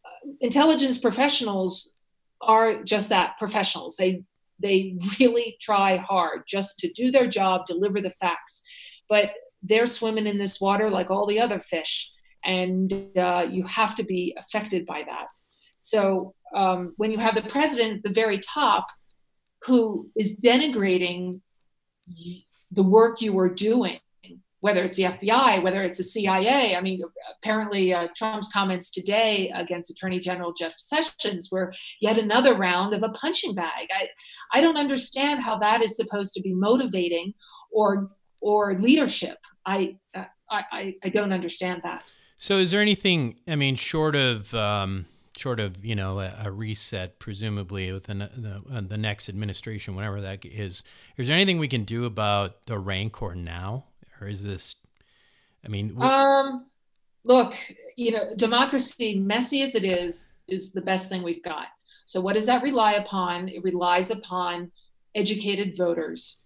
Uh, 0.05 0.31
intelligence 0.41 0.97
professionals 0.97 1.93
are 2.41 2.83
just 2.83 3.09
that 3.09 3.37
professionals. 3.37 3.95
They 3.95 4.23
they 4.59 4.97
really 5.19 5.57
try 5.59 5.97
hard 5.97 6.43
just 6.47 6.79
to 6.79 6.91
do 6.91 7.11
their 7.11 7.27
job, 7.27 7.65
deliver 7.65 8.01
the 8.01 8.11
facts. 8.11 8.63
But 9.09 9.31
they're 9.63 9.85
swimming 9.85 10.27
in 10.27 10.37
this 10.37 10.59
water 10.59 10.89
like 10.89 11.11
all 11.11 11.25
the 11.25 11.39
other 11.39 11.59
fish, 11.59 12.11
and 12.43 12.91
uh, 13.17 13.45
you 13.49 13.63
have 13.65 13.95
to 13.95 14.03
be 14.03 14.35
affected 14.37 14.85
by 14.85 15.03
that. 15.03 15.27
So 15.81 16.33
um, 16.53 16.93
when 16.97 17.11
you 17.11 17.17
have 17.17 17.35
the 17.35 17.49
president 17.49 17.97
at 17.97 18.03
the 18.03 18.13
very 18.13 18.39
top 18.39 18.87
who 19.63 20.09
is 20.15 20.39
denigrating 20.43 21.41
the 22.71 22.83
work 22.83 23.21
you 23.21 23.33
were 23.33 23.49
doing, 23.49 23.99
whether 24.61 24.83
it's 24.83 24.95
the 24.95 25.03
FBI, 25.03 25.61
whether 25.63 25.81
it's 25.81 25.97
the 25.97 26.03
CIA. 26.03 26.75
I 26.75 26.81
mean, 26.81 27.01
apparently 27.37 27.93
uh, 27.93 28.07
Trump's 28.15 28.49
comments 28.51 28.91
today 28.91 29.51
against 29.55 29.89
Attorney 29.89 30.19
General 30.19 30.53
Jeff 30.53 30.73
Sessions 30.77 31.49
were 31.51 31.73
yet 31.99 32.17
another 32.17 32.55
round 32.55 32.93
of 32.93 33.03
a 33.03 33.09
punching 33.09 33.55
bag. 33.55 33.87
I, 33.91 34.09
I 34.53 34.61
don't 34.61 34.77
understand 34.77 35.41
how 35.41 35.57
that 35.59 35.81
is 35.81 35.97
supposed 35.97 36.33
to 36.33 36.41
be 36.41 36.53
motivating 36.53 37.33
or 37.71 38.11
or 38.41 38.73
leadership. 38.75 39.37
I, 39.65 39.97
uh, 40.13 40.25
I, 40.49 40.95
I 41.03 41.09
don't 41.09 41.31
understand 41.31 41.81
that. 41.83 42.11
So, 42.37 42.57
is 42.57 42.71
there 42.71 42.81
anything? 42.81 43.39
I 43.47 43.55
mean, 43.55 43.75
short 43.75 44.15
of 44.15 44.53
um, 44.55 45.05
short 45.37 45.59
of 45.59 45.85
you 45.85 45.95
know 45.95 46.19
a, 46.19 46.33
a 46.45 46.51
reset, 46.51 47.19
presumably 47.19 47.91
within 47.91 48.19
the 48.19 48.31
the, 48.35 48.63
uh, 48.73 48.81
the 48.81 48.97
next 48.97 49.29
administration, 49.29 49.95
whatever 49.95 50.19
that 50.21 50.43
is, 50.43 50.81
is 51.17 51.27
there 51.27 51.35
anything 51.35 51.59
we 51.59 51.67
can 51.67 51.83
do 51.83 52.05
about 52.05 52.65
the 52.65 52.79
Rancor 52.79 53.35
now, 53.35 53.85
or 54.19 54.27
is 54.27 54.43
this? 54.43 54.75
I 55.63 55.67
mean, 55.67 55.95
um, 56.01 56.65
look, 57.23 57.55
you 57.95 58.11
know, 58.11 58.35
democracy, 58.35 59.19
messy 59.19 59.61
as 59.61 59.75
it 59.75 59.85
is, 59.85 60.35
is 60.47 60.71
the 60.71 60.81
best 60.81 61.09
thing 61.09 61.21
we've 61.21 61.43
got. 61.43 61.67
So, 62.05 62.19
what 62.21 62.33
does 62.33 62.47
that 62.47 62.63
rely 62.63 62.93
upon? 62.93 63.49
It 63.49 63.63
relies 63.63 64.09
upon 64.09 64.71
educated 65.13 65.77
voters 65.77 66.41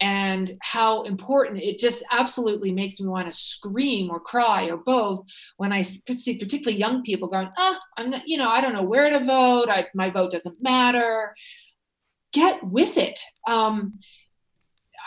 and 0.00 0.52
how 0.60 1.02
important 1.02 1.60
it 1.60 1.78
just 1.78 2.04
absolutely 2.10 2.72
makes 2.72 3.00
me 3.00 3.08
want 3.08 3.30
to 3.30 3.36
scream 3.36 4.10
or 4.10 4.18
cry 4.18 4.68
or 4.68 4.76
both 4.76 5.22
when 5.56 5.72
I 5.72 5.82
see 5.82 6.38
particularly 6.38 6.78
young 6.78 7.02
people 7.02 7.28
going, 7.28 7.48
oh, 7.56 7.78
I'm 7.96 8.10
not, 8.10 8.26
you 8.26 8.36
know, 8.36 8.48
I 8.48 8.60
don't 8.60 8.72
know 8.72 8.82
where 8.82 9.10
to 9.10 9.24
vote. 9.24 9.68
I, 9.68 9.86
my 9.94 10.10
vote 10.10 10.32
doesn't 10.32 10.62
matter. 10.62 11.34
Get 12.32 12.62
with 12.64 12.98
it. 12.98 13.20
Um, 13.46 13.98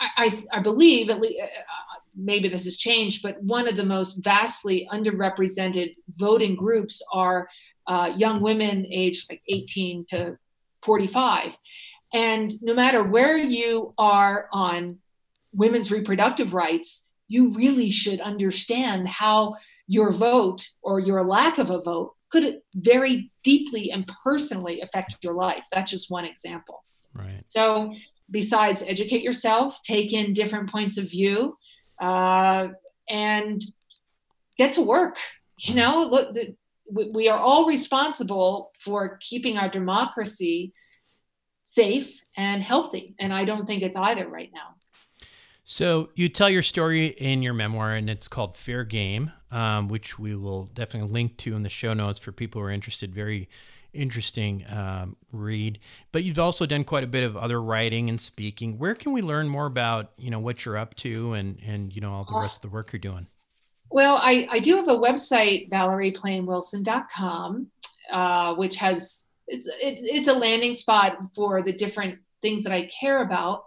I, 0.00 0.26
I, 0.26 0.58
I, 0.58 0.60
believe, 0.60 1.10
at 1.10 1.20
least, 1.20 1.38
uh, 1.40 1.44
uh, 1.44 2.00
maybe 2.16 2.48
this 2.48 2.64
has 2.64 2.76
changed, 2.76 3.22
but 3.22 3.42
one 3.42 3.68
of 3.68 3.76
the 3.76 3.84
most 3.84 4.24
vastly 4.24 4.88
underrepresented 4.92 5.94
voting 6.16 6.56
groups 6.56 7.02
are 7.12 7.48
uh, 7.86 8.12
young 8.16 8.40
women 8.40 8.86
aged 8.90 9.30
like 9.30 9.42
18 9.48 10.06
to 10.10 10.38
45. 10.82 11.56
And 12.12 12.54
no 12.62 12.74
matter 12.74 13.02
where 13.02 13.36
you 13.36 13.94
are 13.98 14.48
on 14.52 14.98
women's 15.52 15.90
reproductive 15.90 16.54
rights, 16.54 17.08
you 17.28 17.52
really 17.52 17.90
should 17.90 18.20
understand 18.20 19.08
how 19.08 19.56
your 19.86 20.12
vote 20.12 20.66
or 20.82 20.98
your 20.98 21.24
lack 21.24 21.58
of 21.58 21.70
a 21.70 21.80
vote 21.80 22.14
could 22.30 22.60
very 22.74 23.30
deeply 23.42 23.90
and 23.90 24.10
personally 24.24 24.80
affect 24.80 25.16
your 25.22 25.34
life. 25.34 25.64
That's 25.72 25.90
just 25.90 26.10
one 26.10 26.24
example. 26.24 26.84
Right. 27.14 27.44
So, 27.48 27.94
besides 28.30 28.82
educate 28.86 29.22
yourself, 29.22 29.80
take 29.82 30.12
in 30.12 30.34
different 30.34 30.70
points 30.70 30.98
of 30.98 31.10
view, 31.10 31.56
uh, 32.00 32.68
and 33.08 33.62
get 34.56 34.72
to 34.72 34.82
work. 34.82 35.16
You 35.58 35.74
know, 35.74 36.08
look, 36.10 36.34
the, 36.34 36.54
we 36.92 37.28
are 37.28 37.38
all 37.38 37.66
responsible 37.66 38.70
for 38.78 39.18
keeping 39.20 39.58
our 39.58 39.68
democracy 39.68 40.72
safe 41.68 42.22
and 42.36 42.62
healthy. 42.62 43.14
And 43.18 43.32
I 43.32 43.44
don't 43.44 43.66
think 43.66 43.82
it's 43.82 43.96
either 43.96 44.26
right 44.26 44.50
now. 44.54 44.74
So 45.64 46.08
you 46.14 46.30
tell 46.30 46.48
your 46.48 46.62
story 46.62 47.08
in 47.08 47.42
your 47.42 47.52
memoir, 47.52 47.92
and 47.92 48.08
it's 48.08 48.26
called 48.26 48.56
Fair 48.56 48.84
Game, 48.84 49.32
um, 49.50 49.88
which 49.88 50.18
we 50.18 50.34
will 50.34 50.64
definitely 50.72 51.12
link 51.12 51.36
to 51.38 51.54
in 51.54 51.60
the 51.60 51.68
show 51.68 51.92
notes 51.92 52.18
for 52.18 52.32
people 52.32 52.62
who 52.62 52.68
are 52.68 52.70
interested. 52.70 53.14
Very 53.14 53.50
interesting 53.92 54.64
um, 54.70 55.16
read. 55.30 55.78
But 56.10 56.24
you've 56.24 56.38
also 56.38 56.64
done 56.64 56.84
quite 56.84 57.04
a 57.04 57.08
bit 57.08 57.22
of 57.22 57.36
other 57.36 57.60
writing 57.60 58.08
and 58.08 58.18
speaking. 58.18 58.78
Where 58.78 58.94
can 58.94 59.12
we 59.12 59.20
learn 59.20 59.46
more 59.48 59.66
about 59.66 60.12
you 60.16 60.30
know 60.30 60.40
what 60.40 60.64
you're 60.64 60.78
up 60.78 60.94
to 60.96 61.34
and 61.34 61.58
and 61.66 61.94
you 61.94 62.00
know 62.00 62.14
all 62.14 62.22
the 62.22 62.34
uh, 62.34 62.40
rest 62.40 62.56
of 62.56 62.62
the 62.62 62.74
work 62.74 62.92
you're 62.92 63.00
doing? 63.00 63.26
Well, 63.90 64.18
I, 64.22 64.48
I 64.50 64.58
do 64.58 64.76
have 64.76 64.88
a 64.88 64.96
website, 64.96 65.70
ValeriePlameWilson.com, 65.70 67.66
uh, 68.12 68.54
which 68.54 68.76
has 68.76 69.27
it's, 69.48 69.66
it, 69.66 69.98
it's 70.02 70.28
a 70.28 70.32
landing 70.32 70.74
spot 70.74 71.18
for 71.34 71.62
the 71.62 71.72
different 71.72 72.18
things 72.42 72.62
that 72.64 72.72
I 72.72 72.86
care 72.86 73.22
about. 73.22 73.64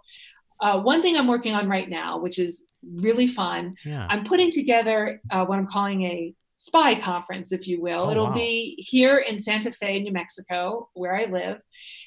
Uh, 0.60 0.80
one 0.80 1.02
thing 1.02 1.16
I'm 1.16 1.26
working 1.26 1.54
on 1.54 1.68
right 1.68 1.88
now, 1.88 2.18
which 2.18 2.38
is 2.38 2.66
really 2.94 3.26
fun, 3.26 3.74
yeah. 3.84 4.06
I'm 4.08 4.24
putting 4.24 4.50
together 4.50 5.20
uh, 5.30 5.44
what 5.44 5.58
I'm 5.58 5.66
calling 5.66 6.02
a 6.02 6.34
spy 6.56 6.94
conference, 6.94 7.50
if 7.50 7.66
you 7.66 7.82
will. 7.82 8.02
Oh, 8.02 8.10
It'll 8.10 8.26
wow. 8.26 8.34
be 8.34 8.76
here 8.78 9.18
in 9.18 9.36
Santa 9.38 9.72
Fe, 9.72 10.00
New 10.00 10.12
Mexico, 10.12 10.88
where 10.94 11.16
I 11.16 11.24
live. 11.24 11.58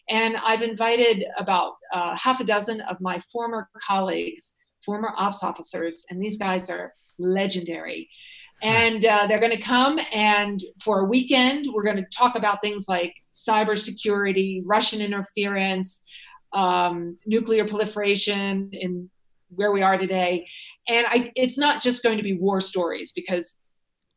And 0.09 0.37
I've 0.37 0.61
invited 0.61 1.25
about 1.37 1.73
uh, 1.91 2.15
half 2.15 2.39
a 2.39 2.45
dozen 2.45 2.79
of 2.81 3.01
my 3.01 3.19
former 3.19 3.69
colleagues, 3.85 4.55
former 4.85 5.13
ops 5.17 5.43
officers, 5.43 6.05
and 6.09 6.21
these 6.21 6.37
guys 6.37 6.69
are 6.69 6.93
legendary. 7.17 8.09
And 8.65 9.05
uh, 9.05 9.27
they're 9.27 9.39
going 9.39 9.51
to 9.51 9.61
come 9.61 9.99
and 10.11 10.59
for 10.79 11.01
a 11.01 11.05
weekend, 11.05 11.67
we're 11.71 11.83
going 11.83 11.97
to 11.97 12.05
talk 12.09 12.35
about 12.35 12.61
things 12.61 12.87
like 12.89 13.13
cybersecurity, 13.31 14.63
Russian 14.65 15.01
interference, 15.01 16.03
um, 16.51 17.19
nuclear 17.27 17.67
proliferation 17.67 18.71
in 18.71 19.11
where 19.49 19.71
we 19.71 19.83
are 19.83 19.99
today. 19.99 20.47
And 20.87 21.05
I, 21.07 21.31
it's 21.35 21.59
not 21.59 21.83
just 21.83 22.01
going 22.01 22.17
to 22.17 22.23
be 22.23 22.39
war 22.39 22.59
stories 22.59 23.11
because, 23.11 23.61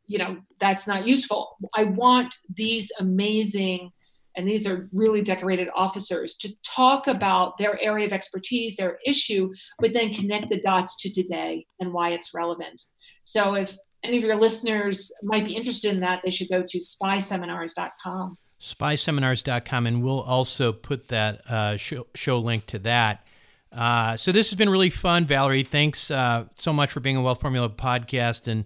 you 0.07 0.17
know, 0.17 0.37
that's 0.59 0.87
not 0.87 1.05
useful. 1.05 1.55
I 1.75 1.83
want 1.83 2.33
these 2.51 2.91
amazing, 2.99 3.91
and 4.35 4.47
these 4.47 4.65
are 4.65 4.89
really 4.91 5.21
decorated 5.21 5.67
officers 5.75 6.35
to 6.37 6.49
talk 6.65 7.05
about 7.05 7.59
their 7.59 7.79
area 7.79 8.07
of 8.07 8.13
expertise, 8.13 8.77
their 8.77 8.97
issue, 9.05 9.51
but 9.77 9.93
then 9.93 10.11
connect 10.11 10.49
the 10.49 10.59
dots 10.59 10.99
to 11.01 11.13
today 11.13 11.67
and 11.79 11.93
why 11.93 12.09
it's 12.09 12.33
relevant. 12.33 12.85
So 13.21 13.53
if 13.53 13.77
any 14.03 14.17
of 14.17 14.23
your 14.23 14.35
listeners 14.35 15.11
might 15.23 15.45
be 15.45 15.55
interested 15.55 15.93
in 15.93 15.99
that, 16.01 16.21
they 16.23 16.31
should 16.31 16.49
go 16.49 16.63
to 16.63 16.77
spyseminars.com 16.77 18.35
spyseminars.com, 18.59 19.87
and 19.87 20.03
we'll 20.03 20.21
also 20.21 20.73
put 20.73 21.07
that 21.07 21.49
uh, 21.49 21.77
show, 21.77 22.07
show, 22.13 22.39
link 22.39 22.65
to 22.67 22.79
that. 22.79 23.25
Uh, 23.71 24.17
so 24.17 24.31
this 24.31 24.49
has 24.49 24.57
been 24.57 24.69
really 24.69 24.89
fun, 24.89 25.25
Valerie. 25.25 25.63
Thanks 25.63 26.11
uh, 26.11 26.45
so 26.55 26.73
much 26.73 26.91
for 26.91 26.99
being 26.99 27.15
a 27.15 27.21
Wealth 27.21 27.41
Formula 27.41 27.69
podcast 27.69 28.47
and 28.47 28.65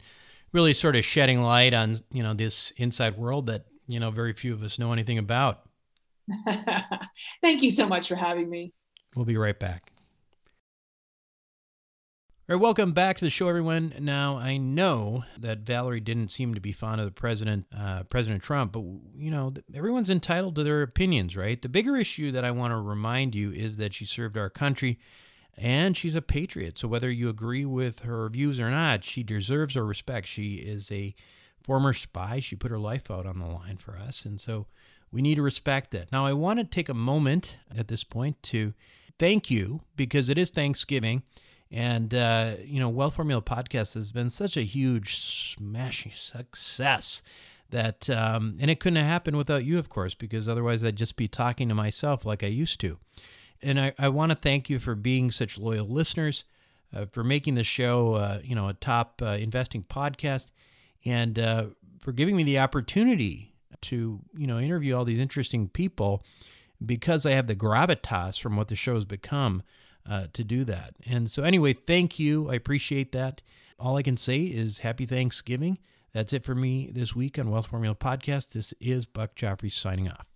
really 0.51 0.73
sort 0.73 0.95
of 0.95 1.03
shedding 1.03 1.41
light 1.41 1.73
on 1.73 1.95
you 2.11 2.23
know 2.23 2.33
this 2.33 2.71
inside 2.77 3.17
world 3.17 3.47
that 3.47 3.65
you 3.87 3.99
know 3.99 4.11
very 4.11 4.33
few 4.33 4.53
of 4.53 4.63
us 4.63 4.79
know 4.79 4.93
anything 4.93 5.17
about. 5.17 5.63
Thank 7.41 7.61
you 7.61 7.71
so 7.71 7.87
much 7.87 8.07
for 8.07 8.15
having 8.15 8.49
me. 8.49 8.73
We'll 9.15 9.25
be 9.25 9.37
right 9.37 9.59
back. 9.59 9.92
All 12.49 12.57
right, 12.57 12.61
welcome 12.61 12.91
back 12.91 13.15
to 13.15 13.23
the 13.23 13.29
show, 13.29 13.47
everyone. 13.47 13.93
Now, 14.01 14.37
I 14.37 14.57
know 14.57 15.23
that 15.39 15.59
Valerie 15.59 16.01
didn't 16.01 16.27
seem 16.27 16.53
to 16.55 16.59
be 16.59 16.73
fond 16.73 16.99
of 16.99 17.05
the 17.05 17.13
president, 17.13 17.67
uh, 17.73 18.03
President 18.03 18.43
Trump, 18.43 18.73
but 18.73 18.81
you 19.15 19.31
know, 19.31 19.53
everyone's 19.73 20.09
entitled 20.09 20.55
to 20.55 20.63
their 20.63 20.81
opinions, 20.81 21.37
right? 21.37 21.61
The 21.61 21.69
bigger 21.69 21.95
issue 21.95 22.33
that 22.33 22.43
I 22.43 22.51
want 22.51 22.71
to 22.73 22.81
remind 22.81 23.33
you 23.33 23.53
is 23.53 23.77
that 23.77 23.93
she 23.93 24.03
served 24.03 24.37
our 24.37 24.49
country 24.49 24.99
and 25.55 25.95
she's 25.95 26.15
a 26.15 26.21
patriot. 26.21 26.77
So 26.77 26.89
whether 26.89 27.09
you 27.09 27.29
agree 27.29 27.63
with 27.63 27.99
her 27.99 28.27
views 28.27 28.59
or 28.59 28.69
not, 28.69 29.05
she 29.05 29.23
deserves 29.23 29.77
our 29.77 29.85
respect. 29.85 30.27
She 30.27 30.55
is 30.55 30.91
a 30.91 31.15
former 31.61 31.93
spy. 31.93 32.41
She 32.41 32.57
put 32.57 32.71
her 32.71 32.77
life 32.77 33.09
out 33.09 33.25
on 33.25 33.39
the 33.39 33.45
line 33.45 33.77
for 33.77 33.97
us, 33.97 34.25
and 34.25 34.41
so 34.41 34.67
we 35.13 35.21
need 35.21 35.35
to 35.35 35.41
respect 35.41 35.91
that. 35.91 36.11
Now, 36.11 36.25
I 36.25 36.33
want 36.33 36.59
to 36.59 36.65
take 36.65 36.89
a 36.89 36.93
moment 36.93 37.57
at 37.73 37.87
this 37.87 38.03
point 38.03 38.43
to 38.43 38.73
thank 39.17 39.49
you 39.49 39.83
because 39.95 40.29
it 40.29 40.37
is 40.37 40.49
Thanksgiving. 40.49 41.23
And, 41.73 42.13
uh, 42.13 42.57
you 42.63 42.79
know, 42.79 42.87
Wealth 42.87 43.15
Formula 43.15 43.41
Podcast 43.41 43.95
has 43.95 44.11
been 44.11 44.29
such 44.29 44.55
a 44.55 44.61
huge, 44.61 45.17
smashing 45.17 46.11
success 46.11 47.23
that, 47.71 48.07
um, 48.11 48.57
and 48.59 48.69
it 48.69 48.79
couldn't 48.79 48.97
have 48.97 49.07
happened 49.07 49.37
without 49.37 49.65
you, 49.65 49.79
of 49.79 49.89
course, 49.89 50.13
because 50.13 50.47
otherwise 50.47 50.85
I'd 50.85 50.95
just 50.95 51.15
be 51.15 51.27
talking 51.27 51.67
to 51.69 51.75
myself 51.75 52.25
like 52.25 52.43
I 52.43 52.47
used 52.47 52.79
to. 52.81 52.99
And 53.59 53.79
I, 53.79 53.93
I 53.97 54.09
want 54.09 54.31
to 54.31 54.37
thank 54.37 54.69
you 54.69 54.77
for 54.77 54.93
being 54.93 55.31
such 55.31 55.57
loyal 55.57 55.87
listeners, 55.87 56.43
uh, 56.95 57.07
for 57.11 57.23
making 57.23 57.55
the 57.55 57.63
show, 57.63 58.13
uh, 58.13 58.39
you 58.43 58.53
know, 58.53 58.67
a 58.67 58.73
top 58.73 59.19
uh, 59.23 59.37
investing 59.39 59.81
podcast, 59.81 60.51
and 61.05 61.39
uh, 61.39 61.65
for 61.99 62.11
giving 62.11 62.35
me 62.35 62.43
the 62.43 62.59
opportunity 62.59 63.55
to, 63.81 64.19
you 64.37 64.45
know, 64.45 64.59
interview 64.59 64.95
all 64.95 65.05
these 65.05 65.17
interesting 65.17 65.69
people 65.69 66.23
because 66.85 67.25
I 67.25 67.31
have 67.31 67.47
the 67.47 67.55
gravitas 67.55 68.39
from 68.39 68.57
what 68.57 68.67
the 68.67 68.75
show 68.75 68.93
has 68.93 69.05
become 69.05 69.63
uh, 70.07 70.27
to 70.33 70.43
do 70.43 70.63
that. 70.65 70.95
And 71.05 71.29
so, 71.29 71.43
anyway, 71.43 71.73
thank 71.73 72.19
you. 72.19 72.49
I 72.49 72.55
appreciate 72.55 73.11
that. 73.13 73.41
All 73.79 73.97
I 73.97 74.03
can 74.03 74.17
say 74.17 74.41
is 74.41 74.79
happy 74.79 75.05
Thanksgiving. 75.05 75.77
That's 76.13 76.31
it 76.33 76.43
for 76.43 76.55
me 76.55 76.89
this 76.93 77.15
week 77.15 77.39
on 77.39 77.49
Wealth 77.49 77.67
Formula 77.67 77.95
Podcast. 77.95 78.49
This 78.49 78.73
is 78.79 79.05
Buck 79.05 79.35
Joffrey 79.35 79.71
signing 79.71 80.09
off. 80.09 80.27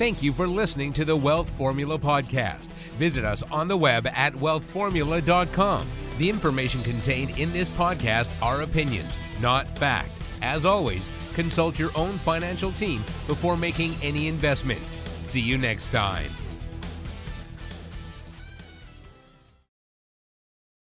Thank 0.00 0.22
you 0.22 0.32
for 0.32 0.46
listening 0.46 0.94
to 0.94 1.04
the 1.04 1.14
Wealth 1.14 1.50
Formula 1.50 1.98
Podcast. 1.98 2.68
Visit 2.96 3.24
us 3.24 3.42
on 3.42 3.68
the 3.68 3.76
web 3.76 4.06
at 4.06 4.32
wealthformula.com. 4.32 5.86
The 6.16 6.30
information 6.30 6.82
contained 6.82 7.38
in 7.38 7.52
this 7.52 7.68
podcast 7.68 8.30
are 8.42 8.62
opinions, 8.62 9.18
not 9.40 9.78
fact. 9.78 10.10
As 10.40 10.64
always, 10.64 11.08
consult 11.34 11.78
your 11.78 11.90
own 11.94 12.16
financial 12.18 12.72
team 12.72 13.00
before 13.26 13.58
making 13.58 13.92
any 14.02 14.26
investment. 14.26 14.80
See 15.18 15.40
you 15.40 15.58
next 15.58 15.92
time. 15.92 16.30